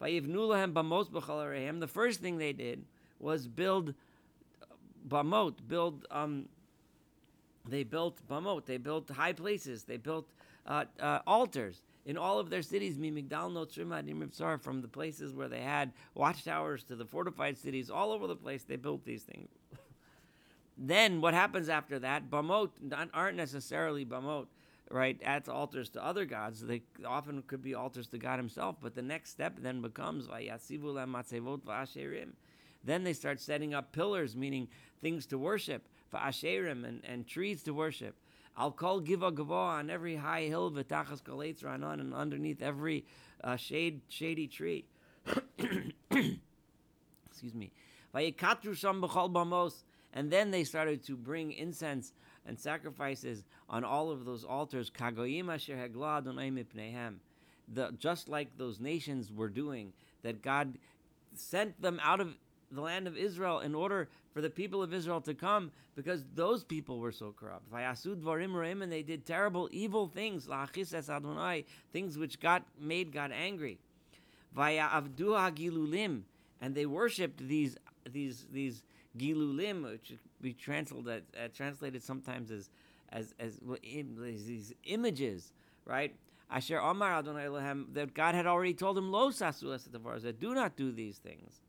The 0.00 1.88
first 1.92 2.20
thing 2.20 2.38
they 2.38 2.52
did 2.54 2.84
was 3.18 3.46
build 3.46 3.94
bamot, 5.06 5.54
build 5.68 6.06
um, 6.10 6.48
they 7.68 7.82
built 7.82 8.18
bamot, 8.28 8.64
they 8.64 8.78
built 8.78 9.10
high 9.10 9.34
places, 9.34 9.84
they 9.84 9.98
built 9.98 10.26
uh, 10.66 10.84
uh, 10.98 11.18
altars 11.26 11.82
in 12.06 12.16
all 12.16 12.38
of 12.38 12.48
their 12.48 12.62
cities, 12.62 12.96
from 12.96 14.80
the 14.80 14.88
places 14.88 15.34
where 15.34 15.48
they 15.48 15.60
had 15.60 15.92
watchtowers 16.14 16.82
to 16.84 16.96
the 16.96 17.04
fortified 17.04 17.58
cities, 17.58 17.90
all 17.90 18.10
over 18.12 18.26
the 18.26 18.36
place, 18.36 18.62
they 18.62 18.76
built 18.76 19.04
these 19.04 19.22
things. 19.22 19.50
Then 20.82 21.20
what 21.20 21.34
happens 21.34 21.68
after 21.68 21.98
that? 21.98 22.30
Bamot 22.30 22.70
aren't 23.12 23.36
necessarily 23.36 24.06
bamot, 24.06 24.46
right? 24.90 25.20
Adds 25.22 25.46
altars 25.46 25.90
to 25.90 26.04
other 26.04 26.24
gods. 26.24 26.62
They 26.62 26.82
often 27.06 27.42
could 27.46 27.62
be 27.62 27.74
altars 27.74 28.08
to 28.08 28.18
God 28.18 28.38
Himself. 28.38 28.76
But 28.80 28.94
the 28.94 29.02
next 29.02 29.30
step 29.30 29.58
then 29.60 29.82
becomes 29.82 30.26
then 32.82 33.04
they 33.04 33.12
start 33.12 33.40
setting 33.40 33.74
up 33.74 33.92
pillars, 33.92 34.34
meaning 34.34 34.68
things 35.02 35.26
to 35.26 35.36
worship, 35.36 35.86
va'asherim 36.14 36.86
and, 36.86 37.02
and 37.04 37.26
trees 37.26 37.62
to 37.64 37.74
worship. 37.74 38.14
I'll 38.56 38.70
call 38.70 39.00
giva 39.00 39.32
gavo 39.32 39.52
on 39.52 39.90
every 39.90 40.16
high 40.16 40.44
hill, 40.44 40.70
v'tachas 40.70 41.22
kaletzra 41.22 41.74
on 41.74 42.00
and 42.00 42.14
underneath 42.14 42.62
every 42.62 43.04
uh, 43.44 43.56
shade 43.56 44.00
shady 44.08 44.46
tree. 44.46 44.86
Excuse 45.58 47.54
me. 47.54 47.70
Vayikatru 48.14 48.74
sham 48.74 49.02
b'chol 49.02 49.30
bamos. 49.30 49.82
And 50.12 50.30
then 50.30 50.50
they 50.50 50.64
started 50.64 51.04
to 51.06 51.16
bring 51.16 51.52
incense 51.52 52.12
and 52.46 52.58
sacrifices 52.58 53.44
on 53.68 53.84
all 53.84 54.10
of 54.10 54.24
those 54.24 54.44
altars. 54.44 54.90
Kagoyim 54.90 55.52
asher 55.52 55.76
hegla 55.76 56.24
The 57.72 57.92
Just 57.98 58.28
like 58.28 58.56
those 58.56 58.80
nations 58.80 59.32
were 59.32 59.48
doing, 59.48 59.92
that 60.22 60.42
God 60.42 60.78
sent 61.34 61.80
them 61.80 62.00
out 62.02 62.20
of 62.20 62.34
the 62.72 62.80
land 62.80 63.06
of 63.06 63.16
Israel 63.16 63.60
in 63.60 63.74
order 63.74 64.08
for 64.32 64.40
the 64.40 64.50
people 64.50 64.82
of 64.82 64.94
Israel 64.94 65.20
to 65.22 65.34
come 65.34 65.72
because 65.96 66.24
those 66.34 66.64
people 66.64 66.98
were 66.98 67.12
so 67.12 67.34
corrupt. 67.38 67.64
And 67.72 68.92
they 68.92 69.02
did 69.02 69.26
terrible, 69.26 69.68
evil 69.72 70.08
things, 70.08 70.48
things 71.92 72.18
which 72.18 72.40
got 72.40 72.62
made 72.80 73.12
God 73.12 73.32
angry. 73.32 73.78
And 76.62 76.74
they 76.74 76.86
worshipped 76.86 77.48
these 77.48 77.76
these 78.10 78.46
these 78.52 78.82
gilulim, 79.20 79.82
which 79.82 80.12
we 80.40 80.52
translated 80.52 81.24
uh, 81.36 81.48
translated 81.54 82.02
sometimes 82.02 82.50
as 82.50 82.70
as 83.12 83.34
as 83.38 83.60
these 84.46 84.72
images, 84.84 85.52
right? 85.84 86.14
Asher 86.50 86.80
Omar 86.80 87.14
Adonai 87.14 87.44
Elohim, 87.44 87.88
that 87.92 88.12
God 88.12 88.34
had 88.34 88.46
already 88.46 88.74
told 88.74 88.98
him, 88.98 89.12
Lo 89.12 89.30
sasu 89.30 90.22
that 90.22 90.40
do 90.40 90.54
not 90.54 90.76
do 90.76 90.90
these 90.90 91.18
things. 91.18 91.60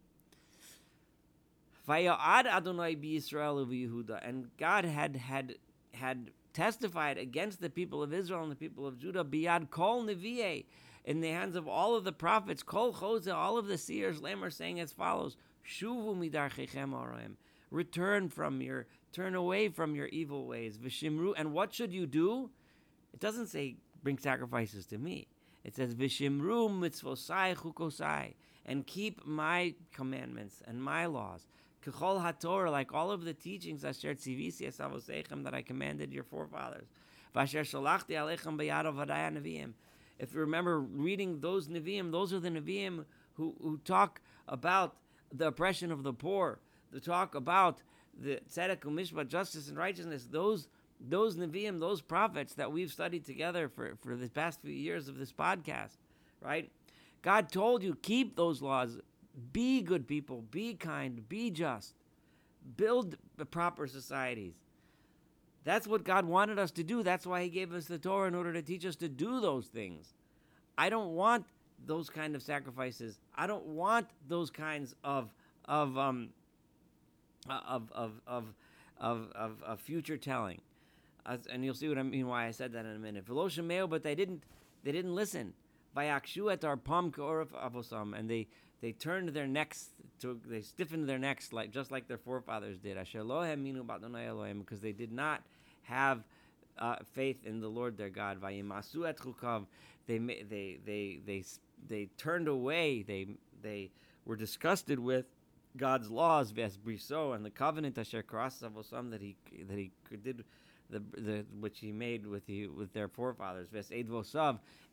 Vaya'ad 1.88 2.46
Adonai 2.46 2.98
Israel 3.16 3.66
Yehuda, 3.66 4.28
and 4.28 4.50
God 4.58 4.86
had 4.86 5.16
had 5.16 5.56
had 5.94 6.32
testified 6.54 7.18
against 7.18 7.62
the 7.62 7.70
people 7.70 8.02
of 8.04 8.14
Israel 8.14 8.44
and 8.44 8.52
the 8.52 8.56
people 8.56 8.88
of 8.88 8.98
Judah, 8.98 9.24
biyad 9.24 9.70
kol 9.70 10.04
nevi'e, 10.04 10.66
in 11.04 11.22
the 11.22 11.30
hands 11.30 11.56
of 11.56 11.68
all 11.68 11.96
of 11.96 12.04
the 12.04 12.12
prophets, 12.12 12.64
kol 12.64 12.94
chose, 12.94 13.28
all 13.28 13.58
of 13.58 13.68
the 13.68 13.78
seers, 13.78 14.22
Lam 14.22 14.44
are 14.44 14.50
saying 14.50 14.80
as 14.80 14.92
follows, 14.92 15.38
shuvu 15.66 16.32
araim, 16.32 17.34
return 17.70 18.30
from 18.30 18.62
your, 18.62 18.88
turn 19.12 19.36
away 19.36 19.70
from 19.70 19.96
your 19.96 20.08
evil 20.08 20.46
ways, 20.46 20.78
v'shimru, 20.78 21.34
and 21.36 21.54
what 21.54 21.74
should 21.74 21.94
you 21.94 22.06
do? 22.06 22.50
It 23.14 23.20
doesn't 23.20 23.48
say 23.48 23.78
bring 24.04 24.18
sacrifices 24.18 24.86
to 24.88 24.98
me. 24.98 25.28
It 25.64 25.76
says 25.76 25.96
v'shimru 25.96 26.70
mitzvosai 26.70 27.56
chukosai, 27.56 28.34
and 28.66 28.86
keep 28.86 29.26
my 29.26 29.74
commandments 29.92 30.62
and 30.68 30.82
my 30.84 31.06
laws. 31.08 31.48
Kechol 31.84 32.24
HaTorah, 32.24 32.70
like 32.70 32.94
all 32.94 33.10
of 33.10 33.24
the 33.24 33.34
teachings 33.34 33.84
Asher 33.84 34.14
Tzivisi 34.14 34.68
Esavosechem 34.68 35.44
that 35.44 35.56
I 35.56 35.64
commanded 35.64 36.14
your 36.14 36.24
forefathers. 36.24 36.88
Vasher 37.36 37.62
Shalachti 37.62 38.12
Alechem 38.12 38.56
Nevi'im. 38.56 39.74
If 40.22 40.36
you 40.36 40.40
remember 40.42 40.80
reading 40.80 41.40
those 41.40 41.68
Nevi'im, 41.68 42.12
those 42.12 42.32
are 42.32 42.40
the 42.40 42.50
Nevi'im 42.50 43.06
who, 43.34 43.56
who 43.60 43.80
talk 43.84 44.22
about 44.48 44.96
the 45.34 45.48
oppression 45.48 45.92
of 45.92 46.04
the 46.04 46.14
poor, 46.14 46.60
the 46.92 47.00
talk 47.00 47.34
about 47.34 47.82
the 48.16 48.40
tzedek 48.48 48.82
mishpat, 48.82 49.30
justice 49.30 49.68
and 49.68 49.78
righteousness. 49.78 50.28
Those 50.30 50.68
those 51.04 51.36
Nevi'im, 51.36 51.80
those 51.80 52.02
prophets 52.02 52.54
that 52.54 52.72
we've 52.72 52.92
studied 52.92 53.26
together 53.26 53.68
for, 53.68 53.96
for 54.00 54.16
the 54.16 54.30
past 54.30 54.62
few 54.62 54.72
years 54.72 55.08
of 55.08 55.18
this 55.18 55.34
podcast, 55.34 55.98
right? 56.40 56.70
God 57.24 57.52
told 57.52 57.82
you, 57.82 57.98
keep 58.04 58.36
those 58.36 58.62
laws, 58.62 59.00
be 59.52 59.82
good 59.82 60.08
people, 60.08 60.44
be 60.52 60.76
kind, 60.76 61.28
be 61.28 61.50
just, 61.50 61.96
build 62.78 63.18
the 63.38 63.46
proper 63.48 63.88
societies. 63.88 64.54
That's 65.64 65.88
what 65.88 66.04
God 66.04 66.26
wanted 66.26 66.58
us 66.58 66.72
to 66.72 66.84
do. 66.84 67.04
That's 67.04 67.26
why 67.26 67.44
He 67.44 67.50
gave 67.50 67.74
us 67.74 67.86
the 67.86 68.00
Torah 68.00 68.28
in 68.28 68.36
order 68.36 68.54
to 68.54 68.62
teach 68.62 68.86
us 68.86 68.96
to 68.98 69.10
do 69.10 69.40
those 69.40 69.68
things. 69.68 70.14
I 70.78 70.90
don't 70.90 71.16
want 71.16 71.46
those 71.86 72.10
kind 72.10 72.36
of 72.36 72.42
sacrifices. 72.42 73.20
I 73.36 73.48
don't 73.48 73.66
want 73.66 74.08
those 74.28 74.50
kinds 74.50 74.96
of 75.04 75.30
of 75.66 75.98
um 75.98 76.30
of 77.50 77.92
of 77.92 78.22
of 78.26 78.54
of, 79.00 79.32
of, 79.36 79.64
of 79.64 79.80
future 79.80 80.18
telling. 80.18 80.62
And 81.26 81.64
you'll 81.64 81.76
see 81.76 81.88
what 81.88 81.98
I 81.98 82.04
mean 82.04 82.28
why 82.28 82.48
I 82.48 82.52
said 82.52 82.74
that 82.74 82.86
in 82.86 82.96
a 82.96 83.00
minute. 83.00 83.26
But 83.28 84.04
they 84.04 84.16
didn't 84.16 84.44
they 84.84 84.92
didn't 84.92 85.16
listen. 85.16 85.54
at 86.50 86.64
our 86.64 86.78
palm 86.78 87.12
and 88.14 88.30
they 88.30 88.48
they 88.82 88.92
turned 88.92 89.30
their 89.30 89.48
necks 89.48 89.90
to 90.20 90.40
they 90.46 90.62
stiffened 90.62 91.08
their 91.08 91.20
necks 91.20 91.54
like 91.54 91.72
just 91.72 91.92
like 91.92 92.08
their 92.08 92.18
forefathers 92.18 92.78
did. 92.78 92.98
because 94.60 94.82
they 94.82 94.92
did 94.92 95.12
not 95.12 95.44
have 95.84 96.24
uh, 96.78 96.96
faith 97.14 97.46
in 97.46 97.60
the 97.60 97.68
Lord 97.68 97.98
their 97.98 98.10
God. 98.10 98.42
They 100.08 100.18
they 100.18 100.80
they 100.86 101.20
they 101.26 101.44
they 101.88 102.10
turned 102.18 102.48
away. 102.48 103.04
They 103.04 103.28
they 103.62 103.92
were 104.26 104.36
disgusted 104.36 105.00
with 105.00 105.26
God's 105.78 106.10
laws, 106.10 106.52
and 107.34 107.46
the 107.46 107.50
covenant 107.50 107.96
that 109.12 109.22
he 109.22 109.38
that 109.68 109.78
he 109.78 109.92
did 110.24 110.44
the, 110.92 111.02
the 111.20 111.46
which 111.60 111.80
he 111.80 111.92
made 111.92 112.28
with 112.28 112.46
the, 112.46 112.68
with 112.68 112.94
their 112.94 113.08
forefathers. 113.08 113.70
Ves 113.72 113.92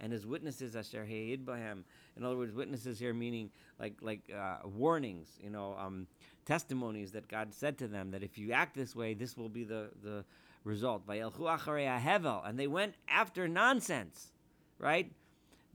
and 0.00 0.12
his 0.12 0.26
witnesses 0.26 0.76
asher 0.76 1.04
bahem. 1.04 1.82
In 2.16 2.24
other 2.24 2.36
words, 2.36 2.52
witnesses 2.54 2.98
here 2.98 3.12
meaning 3.12 3.50
like 3.78 3.94
like 4.00 4.20
uh, 4.34 4.58
warnings, 4.66 5.28
you 5.42 5.50
know, 5.50 5.76
um, 5.78 6.06
testimonies 6.46 7.12
that 7.12 7.28
God 7.28 7.52
said 7.52 7.78
to 7.78 7.88
them 7.88 8.10
that 8.12 8.22
if 8.22 8.38
you 8.38 8.52
act 8.52 8.74
this 8.74 8.94
way, 8.94 9.14
this 9.14 9.36
will 9.36 9.48
be 9.48 9.64
the 9.64 9.90
the 10.02 10.24
result. 10.64 11.06
Hevel, 11.06 12.48
and 12.48 12.58
they 12.58 12.66
went 12.66 12.94
after 13.08 13.48
nonsense, 13.48 14.32
right? 14.78 15.12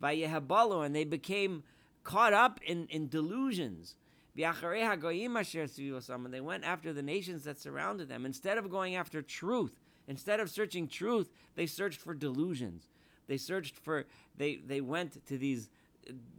And 0.02 0.96
they 0.96 1.06
became 1.06 1.64
caught 2.04 2.34
up 2.34 2.60
in, 2.66 2.88
in 2.88 3.08
delusions. 3.08 3.96
And 4.36 6.34
they 6.34 6.42
went 6.42 6.64
after 6.64 6.94
the 6.94 7.02
nations 7.02 7.44
that 7.44 7.60
surrounded 7.60 8.10
them 8.10 8.26
instead 8.26 8.58
of 8.58 8.70
going 8.70 8.96
after 8.96 9.22
truth 9.22 9.83
Instead 10.08 10.40
of 10.40 10.50
searching 10.50 10.88
truth, 10.88 11.30
they 11.56 11.66
searched 11.66 12.00
for 12.00 12.14
delusions. 12.14 12.90
They 13.28 13.38
searched 13.38 13.78
for, 13.78 14.06
they, 14.38 14.56
they 14.56 14.82
went 14.82 15.26
to 15.28 15.38
these 15.38 15.70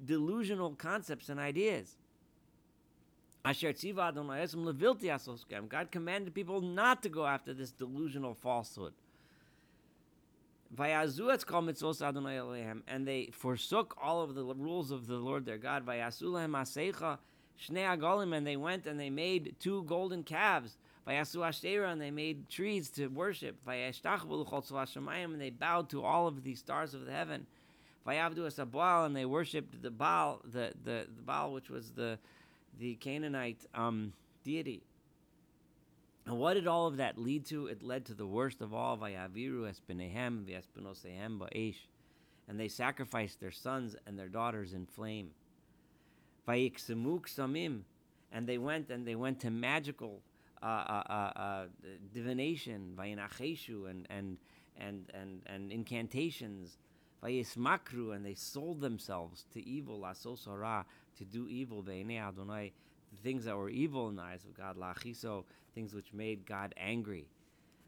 delusional 0.05 0.75
concepts 0.75 1.29
and 1.29 1.41
ideas. 1.41 1.97
God 5.69 5.91
commanded 5.91 6.35
people 6.35 6.61
not 6.61 7.03
to 7.03 7.09
go 7.09 7.27
after 7.27 7.53
this 7.53 7.73
delusional 7.73 8.35
falsehood. 8.35 8.93
And 10.77 13.07
they 13.07 13.29
forsook 13.33 13.97
all 14.03 14.23
of 14.23 14.35
the 14.35 14.45
rules 14.45 14.91
of 14.91 15.07
the 15.07 15.17
Lord 15.17 15.45
their 15.45 15.59
God. 15.59 15.87
And 15.87 18.47
they 18.47 18.57
went 18.57 18.87
and 18.87 18.99
they 18.99 19.11
made 19.11 19.57
two 19.61 19.83
golden 19.85 20.23
calves 20.23 20.79
Vayasu 21.07 21.37
Ashtera, 21.37 21.93
and 21.93 22.01
they 22.01 22.11
made 22.11 22.49
trees 22.49 22.89
to 22.91 23.09
worship. 23.09 23.57
And 23.67 25.41
they 25.41 25.51
bowed 25.51 25.91
to 25.91 26.03
all 26.03 26.27
of 26.27 26.43
the 26.43 26.55
stars 26.55 26.95
of 26.95 27.05
the 27.05 27.13
heaven. 27.13 27.47
Vayavdu 28.07 28.39
Asabal, 28.39 29.07
and 29.07 29.17
they 29.17 29.25
worshipped 29.25 29.83
the 29.83 29.91
Baal, 29.91 30.41
the, 30.45 30.73
the, 30.85 31.07
the 31.15 31.23
Baal, 31.23 31.53
which 31.53 31.71
was 31.71 31.91
the, 31.91 32.19
the 32.79 32.95
Canaanite 32.97 33.67
um, 33.75 34.13
deity. 34.45 34.83
And 36.27 36.39
what 36.39 36.55
did 36.55 36.67
all 36.67 36.87
of 36.87 36.97
that 36.99 37.19
lead 37.19 37.45
to? 37.47 37.67
It 37.67 37.83
led 37.83 38.07
to 38.07 38.15
the 38.15 38.27
worst 38.27 38.63
of 38.63 38.73
all, 38.73 38.97
Vayaviru 38.97 39.71
Espinehem, 39.71 40.45
Viespinoseihem 40.45 41.39
Ba'ish. 41.39 41.87
and 42.49 42.59
they 42.59 42.69
sacrificed 42.69 43.41
their 43.41 43.51
sons 43.51 43.95
and 44.07 44.19
their 44.19 44.29
daughters 44.29 44.73
in 44.73 44.87
flame. 44.87 45.31
Vayiksemuk 46.49 47.27
samim, 47.27 47.81
and 48.33 48.47
they 48.47 48.59
went 48.59 48.91
and 48.91 49.07
they 49.07 49.15
went 49.15 49.41
to 49.41 49.51
magical 49.51 50.21
uh, 50.67 51.33
uh, 51.37 51.67
divination, 52.13 52.95
vayinacheshu, 52.97 53.89
and 53.91 54.07
and 54.11 54.39
and 54.79 55.11
and 55.13 55.43
and 55.47 55.73
incantations, 55.73 56.79
vayismakru, 57.23 58.15
and 58.15 58.25
they 58.25 58.35
sold 58.35 58.81
themselves 58.81 59.45
to 59.53 59.67
evil, 59.67 60.01
lasosara, 60.01 60.85
to 61.19 61.25
do 61.25 61.49
evil, 61.49 61.83
ve'enei 61.83 62.21
Adonai, 62.21 62.73
things 63.23 63.45
that 63.45 63.57
were 63.57 63.71
evil 63.71 64.09
in 64.09 64.17
the 64.17 64.23
eyes 64.23 64.45
of 64.45 64.57
God, 64.57 64.77
lachiso, 64.77 65.45
things 65.75 65.95
which 65.95 66.13
made 66.13 66.47
God 66.47 66.75
angry. 66.77 67.29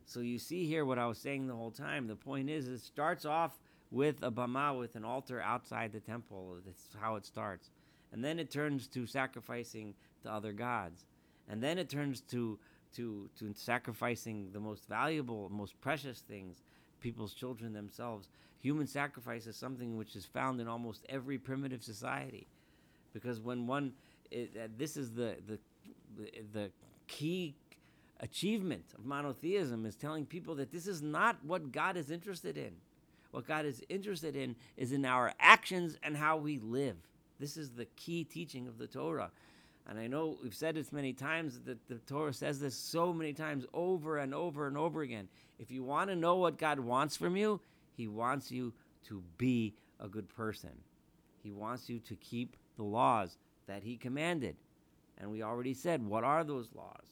So 0.05 0.21
you 0.21 0.39
see 0.39 0.67
here 0.67 0.85
what 0.85 0.99
I 0.99 1.07
was 1.07 1.19
saying 1.19 1.47
the 1.47 1.55
whole 1.55 1.73
time. 1.73 2.07
The 2.07 2.15
point 2.15 2.49
is, 2.49 2.69
it 2.69 2.81
starts 2.81 3.25
off 3.25 3.59
with 3.91 4.23
a 4.23 4.31
bama, 4.31 4.79
with 4.79 4.95
an 4.95 5.05
altar 5.05 5.41
outside 5.41 5.93
the 5.93 6.01
temple. 6.01 6.59
That's 6.65 6.89
how 7.01 7.17
it 7.17 7.27
starts. 7.27 7.71
And 8.13 8.25
then 8.25 8.39
it 8.39 8.51
turns 8.51 8.87
to 8.89 9.07
sacrificing 9.07 9.95
to 10.23 10.31
other 10.31 10.53
gods. 10.53 11.07
And 11.49 11.63
then 11.63 11.79
it 11.79 11.89
turns 11.89 12.21
to, 12.33 12.59
to, 12.97 13.29
to 13.39 13.53
sacrificing 13.55 14.51
the 14.53 14.61
most 14.61 14.89
valuable, 14.89 15.49
most 15.51 15.81
precious 15.81 16.21
things, 16.21 16.63
people's 17.01 17.35
children 17.35 17.73
themselves. 17.73 18.29
Human 18.61 18.87
sacrifice 18.87 19.47
is 19.47 19.57
something 19.57 19.97
which 19.97 20.17
is 20.17 20.25
found 20.25 20.61
in 20.61 20.69
almost 20.69 21.05
every 21.09 21.39
primitive 21.39 21.83
society. 21.83 22.47
Because 23.13 23.41
when 23.41 23.67
one, 23.67 23.93
it, 24.31 24.51
uh, 24.57 24.67
this 24.77 24.97
is 24.97 25.13
the, 25.13 25.37
the, 25.47 25.59
the 26.53 26.71
key 27.07 27.55
achievement 28.21 28.85
of 28.97 29.05
monotheism 29.05 29.87
is 29.87 29.95
telling 29.95 30.27
people 30.27 30.55
that 30.57 30.73
this 30.73 30.87
is 30.87 31.03
not 31.03 31.37
what 31.45 31.71
God 31.71 31.97
is 31.97 32.11
interested 32.11 32.57
in. 32.57 32.73
What 33.31 33.47
God 33.47 33.67
is 33.67 33.83
interested 33.89 34.35
in 34.35 34.57
is 34.77 34.93
in 34.93 35.05
our 35.05 35.33
actions 35.39 35.99
and 36.03 36.17
how 36.17 36.39
we 36.39 36.59
live. 36.59 36.97
This 37.39 37.57
is 37.57 37.71
the 37.71 37.85
key 37.97 38.25
teaching 38.25 38.67
of 38.67 38.79
the 38.79 38.87
Torah. 38.87 39.31
And 39.89 39.99
I 39.99 40.09
know 40.09 40.37
we've 40.43 40.55
said 40.55 40.75
this 40.75 40.93
many 40.93 41.13
times 41.13 41.61
that 41.67 41.79
the 41.89 41.97
Torah 42.07 42.33
says 42.33 42.59
this 42.59 42.75
so 42.75 43.13
many 43.13 43.33
times 43.33 43.65
over 43.73 44.19
and 44.19 44.35
over 44.35 44.67
and 44.67 44.77
over 44.77 45.03
again. 45.03 45.29
If 45.59 45.71
you 45.71 45.85
want 45.85 46.11
to 46.11 46.17
know 46.17 46.37
what 46.37 46.59
God 46.59 46.81
wants 46.81 47.17
from 47.17 47.37
you, 47.37 47.61
He 47.97 48.09
wants 48.09 48.51
you 48.51 48.73
to 49.09 49.23
be 49.39 49.75
a 50.01 50.09
good 50.09 50.29
person. 50.29 50.73
He 51.43 51.53
wants 51.53 51.89
you 51.89 52.01
to 52.01 52.17
keep 52.17 52.57
the 52.77 52.83
laws 52.83 53.39
that 53.69 53.85
He 53.85 53.97
commanded. 53.97 54.57
And 55.19 55.31
we 55.31 55.43
already 55.43 55.73
said, 55.73 56.05
what 56.05 56.25
are 56.25 56.43
those 56.43 56.69
laws? 56.75 57.07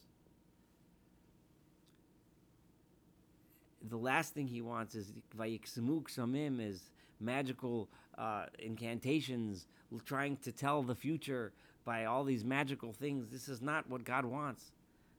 the 3.89 3.97
last 3.97 4.33
thing 4.33 4.47
he 4.47 4.61
wants 4.61 4.95
is 4.95 5.11
vayiksemuk 5.37 6.05
samim 6.05 6.59
is 6.59 6.89
magical 7.19 7.89
uh, 8.17 8.45
incantations, 8.59 9.67
trying 10.05 10.37
to 10.37 10.51
tell 10.51 10.83
the 10.83 10.95
future 10.95 11.53
by 11.85 12.05
all 12.05 12.23
these 12.23 12.43
magical 12.43 12.91
things. 12.91 13.29
This 13.31 13.47
is 13.47 13.61
not 13.61 13.89
what 13.89 14.03
God 14.03 14.25
wants, 14.25 14.71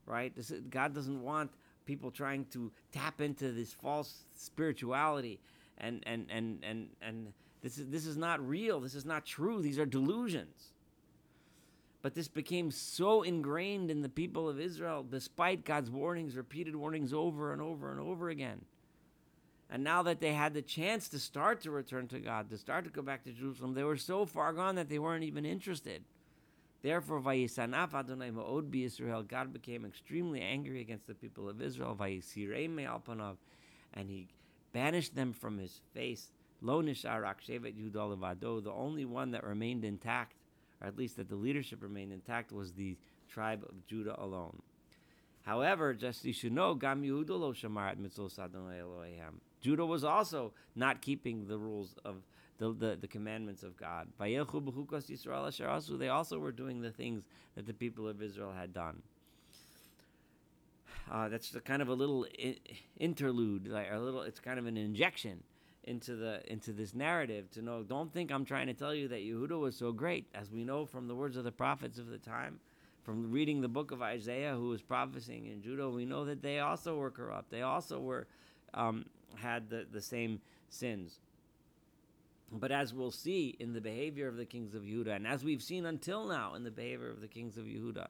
right? 0.04 0.34
This 0.34 0.50
is, 0.50 0.60
God 0.68 0.94
doesn't 0.94 1.22
want 1.22 1.50
people 1.86 2.10
trying 2.10 2.44
to 2.46 2.70
tap 2.92 3.20
into 3.20 3.52
this 3.52 3.72
false 3.72 4.24
spirituality, 4.34 5.38
and 5.78 6.02
and 6.06 6.26
and 6.28 6.58
and 6.64 6.88
and 7.00 7.32
this 7.62 7.78
is 7.78 7.88
this 7.88 8.06
is 8.06 8.16
not 8.16 8.46
real. 8.46 8.80
This 8.80 8.94
is 8.94 9.04
not 9.04 9.24
true. 9.24 9.62
These 9.62 9.78
are 9.78 9.86
delusions. 9.86 10.72
But 12.02 12.14
this 12.14 12.28
became 12.28 12.70
so 12.70 13.22
ingrained 13.22 13.90
in 13.90 14.02
the 14.02 14.08
people 14.08 14.48
of 14.48 14.60
Israel, 14.60 15.04
despite 15.08 15.64
God's 15.64 15.90
warnings, 15.90 16.36
repeated 16.36 16.76
warnings 16.76 17.12
over 17.12 17.52
and 17.52 17.60
over 17.60 17.90
and 17.90 17.98
over 17.98 18.28
again. 18.28 18.60
And 19.68 19.82
now 19.82 20.04
that 20.04 20.20
they 20.20 20.32
had 20.32 20.54
the 20.54 20.62
chance 20.62 21.08
to 21.08 21.18
start 21.18 21.62
to 21.62 21.72
return 21.72 22.06
to 22.08 22.20
God, 22.20 22.48
to 22.50 22.58
start 22.58 22.84
to 22.84 22.90
go 22.90 23.02
back 23.02 23.24
to 23.24 23.32
Jerusalem, 23.32 23.74
they 23.74 23.82
were 23.82 23.96
so 23.96 24.24
far 24.24 24.52
gone 24.52 24.76
that 24.76 24.88
they 24.88 25.00
weren't 25.00 25.24
even 25.24 25.44
interested. 25.44 26.04
Therefore, 26.82 27.20
Vayisanaf 27.20 27.94
Adonai 27.94 28.30
Ma'od 28.30 28.74
Israel, 28.74 29.22
God 29.22 29.52
became 29.52 29.84
extremely 29.84 30.40
angry 30.40 30.80
against 30.80 31.06
the 31.06 31.14
people 31.14 31.48
of 31.48 31.60
Israel, 31.60 31.96
Vayisirei 31.98 32.68
Me'alpanav, 32.68 33.36
and 33.94 34.08
he 34.10 34.28
banished 34.72 35.14
them 35.14 35.32
from 35.32 35.58
his 35.58 35.80
face. 35.94 36.30
Lo 36.60 36.82
Nisharak 36.82 37.36
Shevet 37.46 37.74
Yudal 37.74 38.62
the 38.62 38.72
only 38.72 39.04
one 39.04 39.30
that 39.32 39.44
remained 39.44 39.84
intact 39.84 40.36
or 40.80 40.86
at 40.86 40.96
least 40.96 41.16
that 41.16 41.28
the 41.28 41.36
leadership 41.36 41.82
remained 41.82 42.12
intact, 42.12 42.52
was 42.52 42.72
the 42.72 42.96
tribe 43.28 43.64
of 43.68 43.86
Judah 43.86 44.20
alone. 44.20 44.62
However, 45.42 45.94
just 45.94 46.20
as 46.20 46.24
you 46.24 46.32
should 46.32 46.52
know, 46.52 46.74
Gam 46.74 47.02
lo 47.04 47.54
Adonai 47.54 48.80
Elohim. 48.80 49.40
Judah 49.60 49.86
was 49.86 50.04
also 50.04 50.52
not 50.74 51.00
keeping 51.00 51.46
the 51.46 51.58
rules 51.58 51.96
of 52.04 52.16
the, 52.58 52.72
the, 52.72 52.98
the 53.00 53.08
commandments 53.08 53.62
of 53.62 53.76
God. 53.76 54.08
They 54.18 54.36
also 54.36 56.38
were 56.38 56.52
doing 56.52 56.80
the 56.80 56.90
things 56.90 57.24
that 57.54 57.66
the 57.66 57.74
people 57.74 58.08
of 58.08 58.22
Israel 58.22 58.52
had 58.52 58.72
done. 58.72 59.02
Uh, 61.10 61.28
that's 61.28 61.54
kind 61.64 61.82
of 61.82 61.88
a 61.88 61.94
little 61.94 62.26
interlude, 62.98 63.68
like 63.68 63.88
a 63.92 63.98
little. 63.98 64.22
It's 64.22 64.40
kind 64.40 64.58
of 64.58 64.66
an 64.66 64.76
injection 64.76 65.42
into 65.86 66.16
the 66.16 66.40
into 66.52 66.72
this 66.72 66.94
narrative 66.94 67.48
to 67.52 67.62
know 67.62 67.84
don't 67.84 68.12
think 68.12 68.32
I'm 68.32 68.44
trying 68.44 68.66
to 68.66 68.74
tell 68.74 68.92
you 68.92 69.06
that 69.08 69.20
Yehuda 69.20 69.58
was 69.58 69.76
so 69.76 69.92
great 69.92 70.26
as 70.34 70.50
we 70.50 70.64
know 70.64 70.84
from 70.84 71.06
the 71.06 71.14
words 71.14 71.36
of 71.36 71.44
the 71.44 71.52
prophets 71.52 71.98
of 71.98 72.08
the 72.08 72.18
time 72.18 72.58
from 73.04 73.30
reading 73.30 73.60
the 73.60 73.68
book 73.68 73.92
of 73.92 74.02
Isaiah 74.02 74.56
who 74.56 74.70
was 74.70 74.82
prophesying 74.82 75.46
in 75.46 75.62
Judah 75.62 75.88
we 75.88 76.04
know 76.04 76.24
that 76.24 76.42
they 76.42 76.58
also 76.58 76.96
were 76.96 77.12
corrupt 77.12 77.50
they 77.50 77.62
also 77.62 78.00
were 78.00 78.26
um, 78.74 79.06
had 79.36 79.70
the, 79.70 79.86
the 79.92 80.02
same 80.02 80.40
sins 80.68 81.20
but 82.50 82.70
as 82.70 82.94
we'll 82.94 83.10
see 83.10 83.56
in 83.58 83.72
the 83.72 83.80
behavior 83.80 84.28
of 84.28 84.36
the 84.36 84.46
kings 84.46 84.74
of 84.74 84.86
Judah 84.86 85.12
and 85.12 85.26
as 85.26 85.44
we've 85.44 85.62
seen 85.62 85.86
until 85.86 86.26
now 86.26 86.54
in 86.54 86.64
the 86.64 86.70
behavior 86.70 87.10
of 87.10 87.20
the 87.20 87.28
kings 87.28 87.56
of 87.56 87.64
Yehuda 87.64 88.06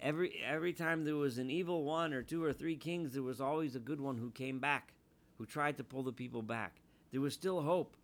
every 0.00 0.42
every 0.44 0.72
time 0.72 1.04
there 1.04 1.16
was 1.16 1.38
an 1.38 1.50
evil 1.50 1.84
one 1.84 2.12
or 2.12 2.22
two 2.22 2.42
or 2.42 2.52
three 2.52 2.76
kings 2.76 3.12
there 3.12 3.22
was 3.22 3.40
always 3.40 3.76
a 3.76 3.80
good 3.80 4.00
one 4.00 4.16
who 4.16 4.30
came 4.30 4.58
back 4.58 4.92
who 5.42 5.46
tried 5.46 5.76
to 5.76 5.82
pull 5.82 6.04
the 6.04 6.12
people 6.12 6.40
back. 6.40 6.76
There 7.10 7.20
was 7.20 7.34
still 7.34 7.62
hope. 7.62 7.96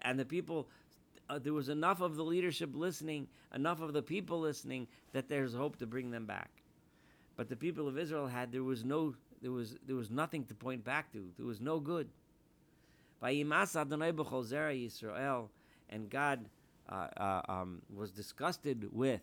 And 0.00 0.18
the 0.18 0.24
people, 0.24 0.68
uh, 1.28 1.38
there 1.38 1.52
was 1.52 1.68
enough 1.68 2.00
of 2.00 2.16
the 2.16 2.24
leadership 2.24 2.70
listening, 2.72 3.28
enough 3.54 3.82
of 3.82 3.92
the 3.92 4.00
people 4.00 4.40
listening, 4.40 4.88
that 5.12 5.28
there's 5.28 5.52
hope 5.52 5.76
to 5.80 5.86
bring 5.86 6.10
them 6.10 6.24
back. 6.24 6.50
But 7.36 7.50
the 7.50 7.56
people 7.56 7.88
of 7.88 7.98
Israel 7.98 8.26
had, 8.26 8.52
there 8.52 8.62
was 8.64 8.84
no, 8.84 9.14
there 9.42 9.52
was, 9.52 9.76
there 9.86 9.96
was 9.96 10.10
nothing 10.10 10.46
to 10.46 10.54
point 10.54 10.82
back 10.82 11.12
to. 11.12 11.28
There 11.36 11.46
was 11.46 11.60
no 11.60 11.78
good. 11.78 12.08
Yisrael, 13.22 15.48
and 15.90 16.10
God 16.10 16.48
uh, 16.88 17.06
uh, 17.16 17.42
um, 17.48 17.82
was 17.94 18.10
disgusted 18.10 18.88
with. 18.92 19.20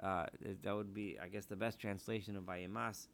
Uh, 0.00 0.26
that 0.62 0.76
would 0.76 0.94
be, 0.94 1.18
I 1.20 1.26
guess, 1.26 1.46
the 1.46 1.56
best 1.56 1.80
translation 1.80 2.36
of 2.36 2.44
Vayimas 2.44 3.08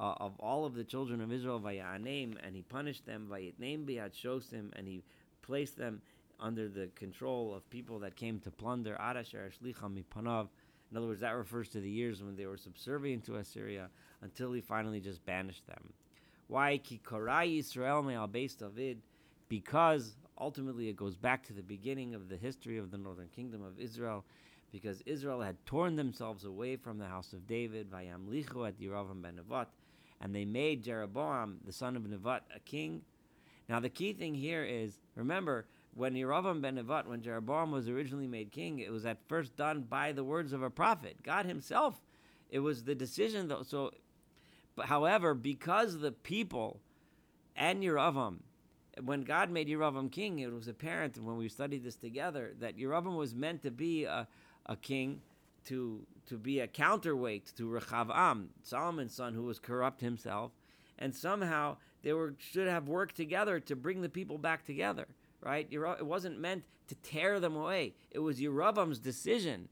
uh, 0.00 0.14
of 0.18 0.38
all 0.40 0.64
of 0.64 0.74
the 0.74 0.84
children 0.84 1.20
of 1.20 1.32
Israel, 1.32 1.60
Vayanim, 1.60 2.36
and 2.44 2.56
he 2.56 2.62
punished 2.62 3.06
them, 3.06 3.28
Vayitnem 3.30 3.86
Shosim, 4.12 4.70
and 4.74 4.88
he 4.88 5.02
placed 5.42 5.76
them 5.76 6.00
under 6.40 6.68
the 6.68 6.88
control 6.96 7.54
of 7.54 7.68
people 7.70 7.98
that 8.00 8.16
came 8.16 8.40
to 8.40 8.50
plunder, 8.50 8.96
Arasher. 9.00 9.50
In 10.90 10.96
other 10.96 11.06
words, 11.06 11.20
that 11.20 11.36
refers 11.36 11.68
to 11.70 11.80
the 11.80 11.90
years 11.90 12.22
when 12.22 12.36
they 12.36 12.46
were 12.46 12.56
subservient 12.56 13.24
to 13.24 13.36
Assyria 13.36 13.88
until 14.22 14.52
he 14.52 14.60
finally 14.60 15.00
just 15.00 15.24
banished 15.24 15.66
them. 15.66 15.92
Why? 16.48 16.78
Ki 16.78 17.00
Kikorai 17.04 17.58
Yisrael 17.58 18.04
Me'al 18.04 18.28
Beis 18.28 18.56
David, 18.56 18.98
because 19.48 20.16
ultimately 20.38 20.88
it 20.88 20.96
goes 20.96 21.16
back 21.16 21.44
to 21.46 21.52
the 21.52 21.62
beginning 21.62 22.14
of 22.14 22.28
the 22.28 22.36
history 22.36 22.78
of 22.78 22.90
the 22.90 22.98
northern 22.98 23.28
kingdom 23.28 23.62
of 23.62 23.78
Israel, 23.78 24.24
because 24.72 25.02
Israel 25.06 25.40
had 25.40 25.56
torn 25.66 25.96
themselves 25.96 26.44
away 26.44 26.76
from 26.76 26.98
the 26.98 27.06
house 27.06 27.32
of 27.32 27.46
David, 27.46 27.90
Vayamlichu 27.90 28.66
at 28.66 28.80
Yeravam 28.80 29.22
ben 29.22 29.38
Nevat, 29.38 29.66
and 30.20 30.34
they 30.34 30.44
made 30.44 30.82
Jeroboam, 30.82 31.58
the 31.64 31.72
son 31.72 31.96
of 31.96 32.02
Nevat, 32.02 32.40
a 32.54 32.58
king. 32.60 33.02
Now, 33.68 33.80
the 33.80 33.88
key 33.88 34.12
thing 34.12 34.34
here 34.34 34.64
is 34.64 34.98
remember, 35.14 35.66
when 35.94 36.14
Yeravam 36.14 36.60
ben 36.60 36.76
Nevat, 36.76 37.06
when 37.06 37.22
Jeroboam 37.22 37.70
was 37.70 37.88
originally 37.88 38.26
made 38.26 38.50
king, 38.50 38.80
it 38.80 38.90
was 38.90 39.06
at 39.06 39.18
first 39.28 39.56
done 39.56 39.82
by 39.82 40.10
the 40.10 40.24
words 40.24 40.52
of 40.52 40.62
a 40.62 40.70
prophet, 40.70 41.18
God 41.22 41.46
Himself. 41.46 42.00
It 42.50 42.58
was 42.58 42.82
the 42.82 42.94
decision, 42.94 43.48
though. 43.48 43.62
So, 43.62 43.92
but 44.74 44.86
however, 44.86 45.34
because 45.34 45.98
the 45.98 46.12
people 46.12 46.80
and 47.54 47.82
Yeravam, 47.82 48.38
when 49.02 49.22
God 49.22 49.50
made 49.50 49.68
Yeravam 49.68 50.10
king, 50.10 50.38
it 50.38 50.52
was 50.52 50.68
apparent 50.68 51.18
when 51.18 51.36
we 51.36 51.48
studied 51.48 51.84
this 51.84 51.96
together 51.96 52.54
that 52.60 52.76
Yeravam 52.76 53.16
was 53.16 53.34
meant 53.34 53.62
to 53.62 53.70
be 53.70 54.04
a, 54.04 54.28
a 54.66 54.76
king 54.76 55.20
to 55.66 56.06
to 56.26 56.38
be 56.38 56.60
a 56.60 56.66
counterweight 56.66 57.52
to 57.56 57.68
Rechavam, 57.68 58.46
Solomon's 58.62 59.14
son, 59.14 59.34
who 59.34 59.42
was 59.42 59.58
corrupt 59.58 60.00
himself, 60.00 60.52
and 60.98 61.14
somehow 61.14 61.76
they 62.02 62.12
were 62.12 62.34
should 62.38 62.68
have 62.68 62.88
worked 62.88 63.16
together 63.16 63.60
to 63.60 63.76
bring 63.76 64.00
the 64.00 64.08
people 64.08 64.38
back 64.38 64.64
together. 64.64 65.06
Right? 65.40 65.68
It 65.70 66.06
wasn't 66.06 66.40
meant 66.40 66.64
to 66.88 66.94
tear 66.96 67.38
them 67.38 67.56
away. 67.56 67.94
It 68.10 68.20
was 68.20 68.40
Yeravam's 68.40 68.98
decision 68.98 69.68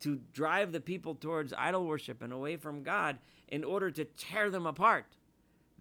to 0.00 0.20
drive 0.32 0.70
the 0.70 0.80
people 0.80 1.14
towards 1.14 1.52
idol 1.54 1.84
worship 1.86 2.22
and 2.22 2.32
away 2.32 2.56
from 2.56 2.84
God 2.84 3.18
in 3.48 3.64
order 3.64 3.90
to 3.90 4.04
tear 4.04 4.48
them 4.50 4.66
apart. 4.66 5.06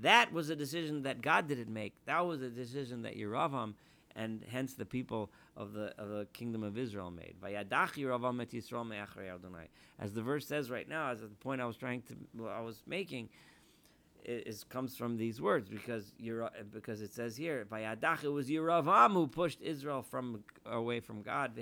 That 0.02 0.32
was 0.32 0.50
a 0.50 0.56
decision 0.56 1.04
that 1.04 1.22
God 1.22 1.48
didn't 1.48 1.74
make. 1.74 1.94
That 2.06 2.26
was 2.26 2.42
a 2.42 2.50
decision 2.50 3.02
that 3.04 3.18
Yeravam 3.18 3.74
and 4.16 4.44
hence 4.50 4.74
the 4.74 4.86
people 4.86 5.30
of 5.56 5.74
the 5.74 5.94
of 5.98 6.10
the 6.10 6.28
kingdom 6.34 6.64
of 6.64 6.78
Israel 6.78 7.12
made. 7.12 7.36
As 10.00 10.14
the 10.14 10.22
verse 10.22 10.48
says 10.48 10.70
right 10.70 10.90
now, 10.90 11.12
as 11.12 11.22
the 11.22 11.28
point 11.28 11.62
I 11.62 11.66
was 11.66 11.78
trying 11.78 12.02
to 12.04 12.48
I 12.48 12.62
was 12.62 12.84
making, 12.86 13.30
is 14.28 14.66
comes 14.66 14.96
from 14.98 15.16
these 15.16 15.42
words 15.42 15.70
because 15.70 16.12
you 16.20 16.48
because 16.74 17.02
it 17.02 17.14
says 17.14 17.38
here 17.38 17.66
Vayadach 17.72 18.24
it 18.24 18.30
was 18.30 18.50
Yeravam 18.50 19.14
who 19.14 19.26
pushed 19.26 19.62
Israel 19.62 20.02
from 20.02 20.44
away 20.66 21.00
from 21.00 21.22
God 21.22 21.54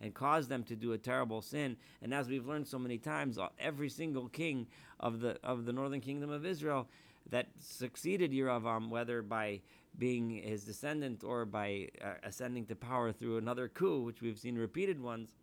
and 0.00 0.14
caused 0.14 0.48
them 0.48 0.62
to 0.64 0.76
do 0.76 0.92
a 0.92 0.98
terrible 0.98 1.42
sin. 1.42 1.76
And 2.00 2.14
as 2.14 2.28
we've 2.28 2.46
learned 2.46 2.68
so 2.68 2.78
many 2.78 2.96
times 2.96 3.38
every 3.58 3.88
single 3.88 4.28
king 4.28 4.68
of 5.00 5.20
the 5.20 5.38
of 5.42 5.64
the 5.64 5.72
northern 5.72 6.00
kingdom 6.00 6.30
of 6.30 6.46
Israel 6.46 6.86
that 7.30 7.48
succeeded 7.58 8.30
Yeravam 8.30 8.88
whether 8.88 9.20
by 9.20 9.60
being 9.98 10.30
his 10.30 10.64
descendant 10.64 11.24
or 11.24 11.44
by 11.44 11.88
uh, 12.00 12.12
ascending 12.22 12.66
to 12.66 12.76
power 12.76 13.10
through 13.10 13.36
another 13.36 13.68
coup 13.68 14.00
which 14.02 14.20
we've 14.20 14.38
seen 14.38 14.56
repeated 14.56 15.02
ones 15.02 15.34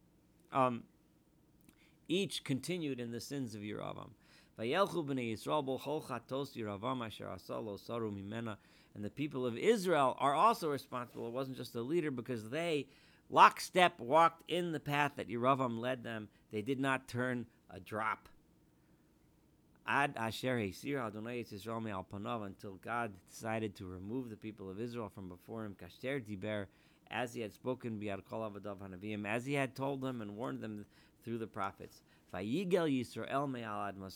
um, 0.53 0.83
each 2.07 2.45
continued 2.45 3.01
in 3.01 3.11
the 3.11 3.19
sins 3.19 3.53
of 3.53 3.61
Yeravam 3.61 4.11
and 8.95 9.03
the 9.03 9.09
people 9.09 9.45
of 9.45 9.57
Israel 9.57 10.15
are 10.19 10.33
also 10.33 10.69
responsible. 10.69 11.27
It 11.27 11.33
wasn't 11.33 11.57
just 11.57 11.73
the 11.73 11.81
leader 11.81 12.11
because 12.11 12.49
they, 12.49 12.87
lockstep, 13.29 13.99
walked 13.99 14.49
in 14.49 14.71
the 14.71 14.79
path 14.79 15.13
that 15.17 15.27
Yeravam 15.27 15.79
led 15.79 16.03
them. 16.03 16.29
They 16.51 16.61
did 16.61 16.79
not 16.79 17.07
turn 17.09 17.45
a 17.69 17.79
drop. 17.81 18.29
Ad 19.85 20.13
asher 20.15 20.57
Adonai 20.57 21.43
Yisrael 21.43 21.83
me'al 21.83 22.07
panav 22.11 22.45
until 22.45 22.75
God 22.75 23.11
decided 23.29 23.75
to 23.75 23.85
remove 23.85 24.29
the 24.29 24.37
people 24.37 24.69
of 24.69 24.79
Israel 24.79 25.11
from 25.13 25.29
before 25.29 25.65
him. 25.65 25.75
Kasher 25.75 26.21
diber, 26.21 26.67
as 27.11 27.33
he 27.33 27.41
had 27.41 27.53
spoken 27.53 28.01
as 29.25 29.45
he 29.45 29.53
had 29.53 29.75
told 29.75 30.01
them 30.01 30.21
and 30.21 30.35
warned 30.35 30.61
them 30.61 30.85
through 31.23 31.37
the 31.37 31.45
prophets. 31.47 32.01
Vayigel 32.33 32.89
Yisrael 32.89 33.49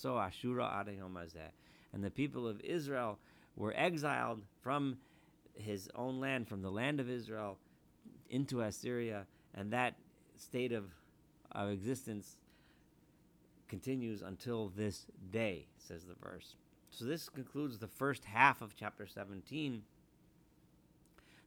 Ashura 0.03 1.29
And 1.93 2.03
the 2.03 2.11
people 2.11 2.47
of 2.47 2.61
Israel 2.61 3.19
were 3.55 3.73
exiled 3.75 4.41
from 4.61 4.97
his 5.53 5.89
own 5.95 6.19
land, 6.19 6.47
from 6.47 6.61
the 6.61 6.71
land 6.71 6.99
of 6.99 7.09
Israel, 7.09 7.57
into 8.29 8.61
Assyria, 8.61 9.25
and 9.53 9.71
that 9.71 9.95
state 10.37 10.71
of, 10.71 10.85
of 11.51 11.69
existence 11.69 12.37
continues 13.67 14.21
until 14.21 14.69
this 14.69 15.05
day, 15.31 15.67
says 15.77 16.05
the 16.05 16.15
verse. 16.15 16.55
So 16.89 17.05
this 17.05 17.29
concludes 17.29 17.77
the 17.77 17.87
first 17.87 18.25
half 18.25 18.61
of 18.61 18.75
chapter 18.75 19.05
17, 19.05 19.83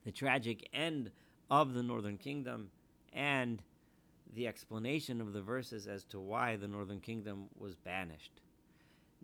the 0.05 0.13
tragic 0.13 0.69
end 0.73 1.11
of 1.51 1.75
the 1.75 1.83
northern 1.83 2.19
kingdom, 2.19 2.71
and 3.13 3.63
the 4.35 4.47
explanation 4.47 5.21
of 5.21 5.33
the 5.33 5.43
verses 5.43 5.87
as 5.87 6.05
to 6.05 6.19
why 6.19 6.57
the 6.57 6.69
northern 6.69 7.01
kingdom 7.01 7.47
was 7.59 7.77
banished. 7.77 8.41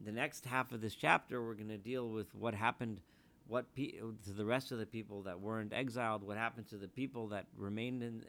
The 0.04 0.12
next 0.12 0.46
half 0.46 0.72
of 0.72 0.80
this 0.80 0.94
chapter, 0.94 1.42
we're 1.42 1.54
going 1.54 1.68
to 1.68 1.78
deal 1.78 2.08
with 2.08 2.34
what 2.34 2.54
happened 2.54 3.00
what 3.48 3.74
pe- 3.74 3.92
to 4.24 4.32
the 4.36 4.44
rest 4.44 4.70
of 4.70 4.78
the 4.78 4.86
people 4.86 5.22
that 5.22 5.40
weren't 5.40 5.72
exiled, 5.72 6.22
what 6.22 6.36
happened 6.36 6.68
to 6.68 6.76
the 6.76 6.86
people 6.86 7.28
that 7.28 7.46
remained 7.56 8.02
in 8.02 8.22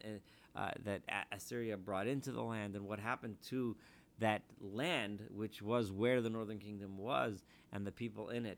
uh, 0.56 0.72
that 0.84 1.02
Assyria 1.32 1.78
brought 1.78 2.08
into 2.08 2.32
the 2.32 2.42
land, 2.42 2.76
and 2.76 2.86
what 2.88 3.00
happened 3.00 3.36
to 3.48 3.76
that 4.20 4.42
land, 4.60 5.22
which 5.30 5.62
was 5.62 5.92
where 5.92 6.22
the 6.22 6.30
northern 6.30 6.58
kingdom 6.58 6.98
was, 6.98 7.44
and 7.72 7.86
the 7.86 7.92
people 7.92 8.30
in 8.30 8.46
it 8.46 8.58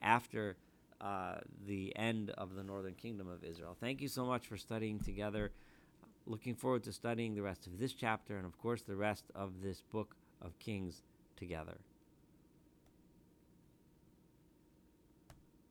after 0.00 0.56
uh, 1.00 1.36
the 1.66 1.94
end 1.96 2.30
of 2.30 2.54
the 2.54 2.62
northern 2.62 2.94
kingdom 2.94 3.28
of 3.28 3.44
Israel. 3.44 3.76
Thank 3.78 4.00
you 4.00 4.08
so 4.08 4.24
much 4.24 4.46
for 4.46 4.56
studying 4.56 4.98
together. 4.98 5.52
Looking 6.26 6.56
forward 6.56 6.82
to 6.84 6.92
studying 6.92 7.34
the 7.34 7.42
rest 7.42 7.66
of 7.66 7.78
this 7.78 7.92
chapter 7.92 8.36
and, 8.36 8.44
of 8.44 8.58
course, 8.58 8.82
the 8.82 8.96
rest 8.96 9.24
of 9.34 9.62
this 9.62 9.80
book 9.80 10.16
of 10.42 10.58
Kings 10.58 11.02
together. 11.36 11.78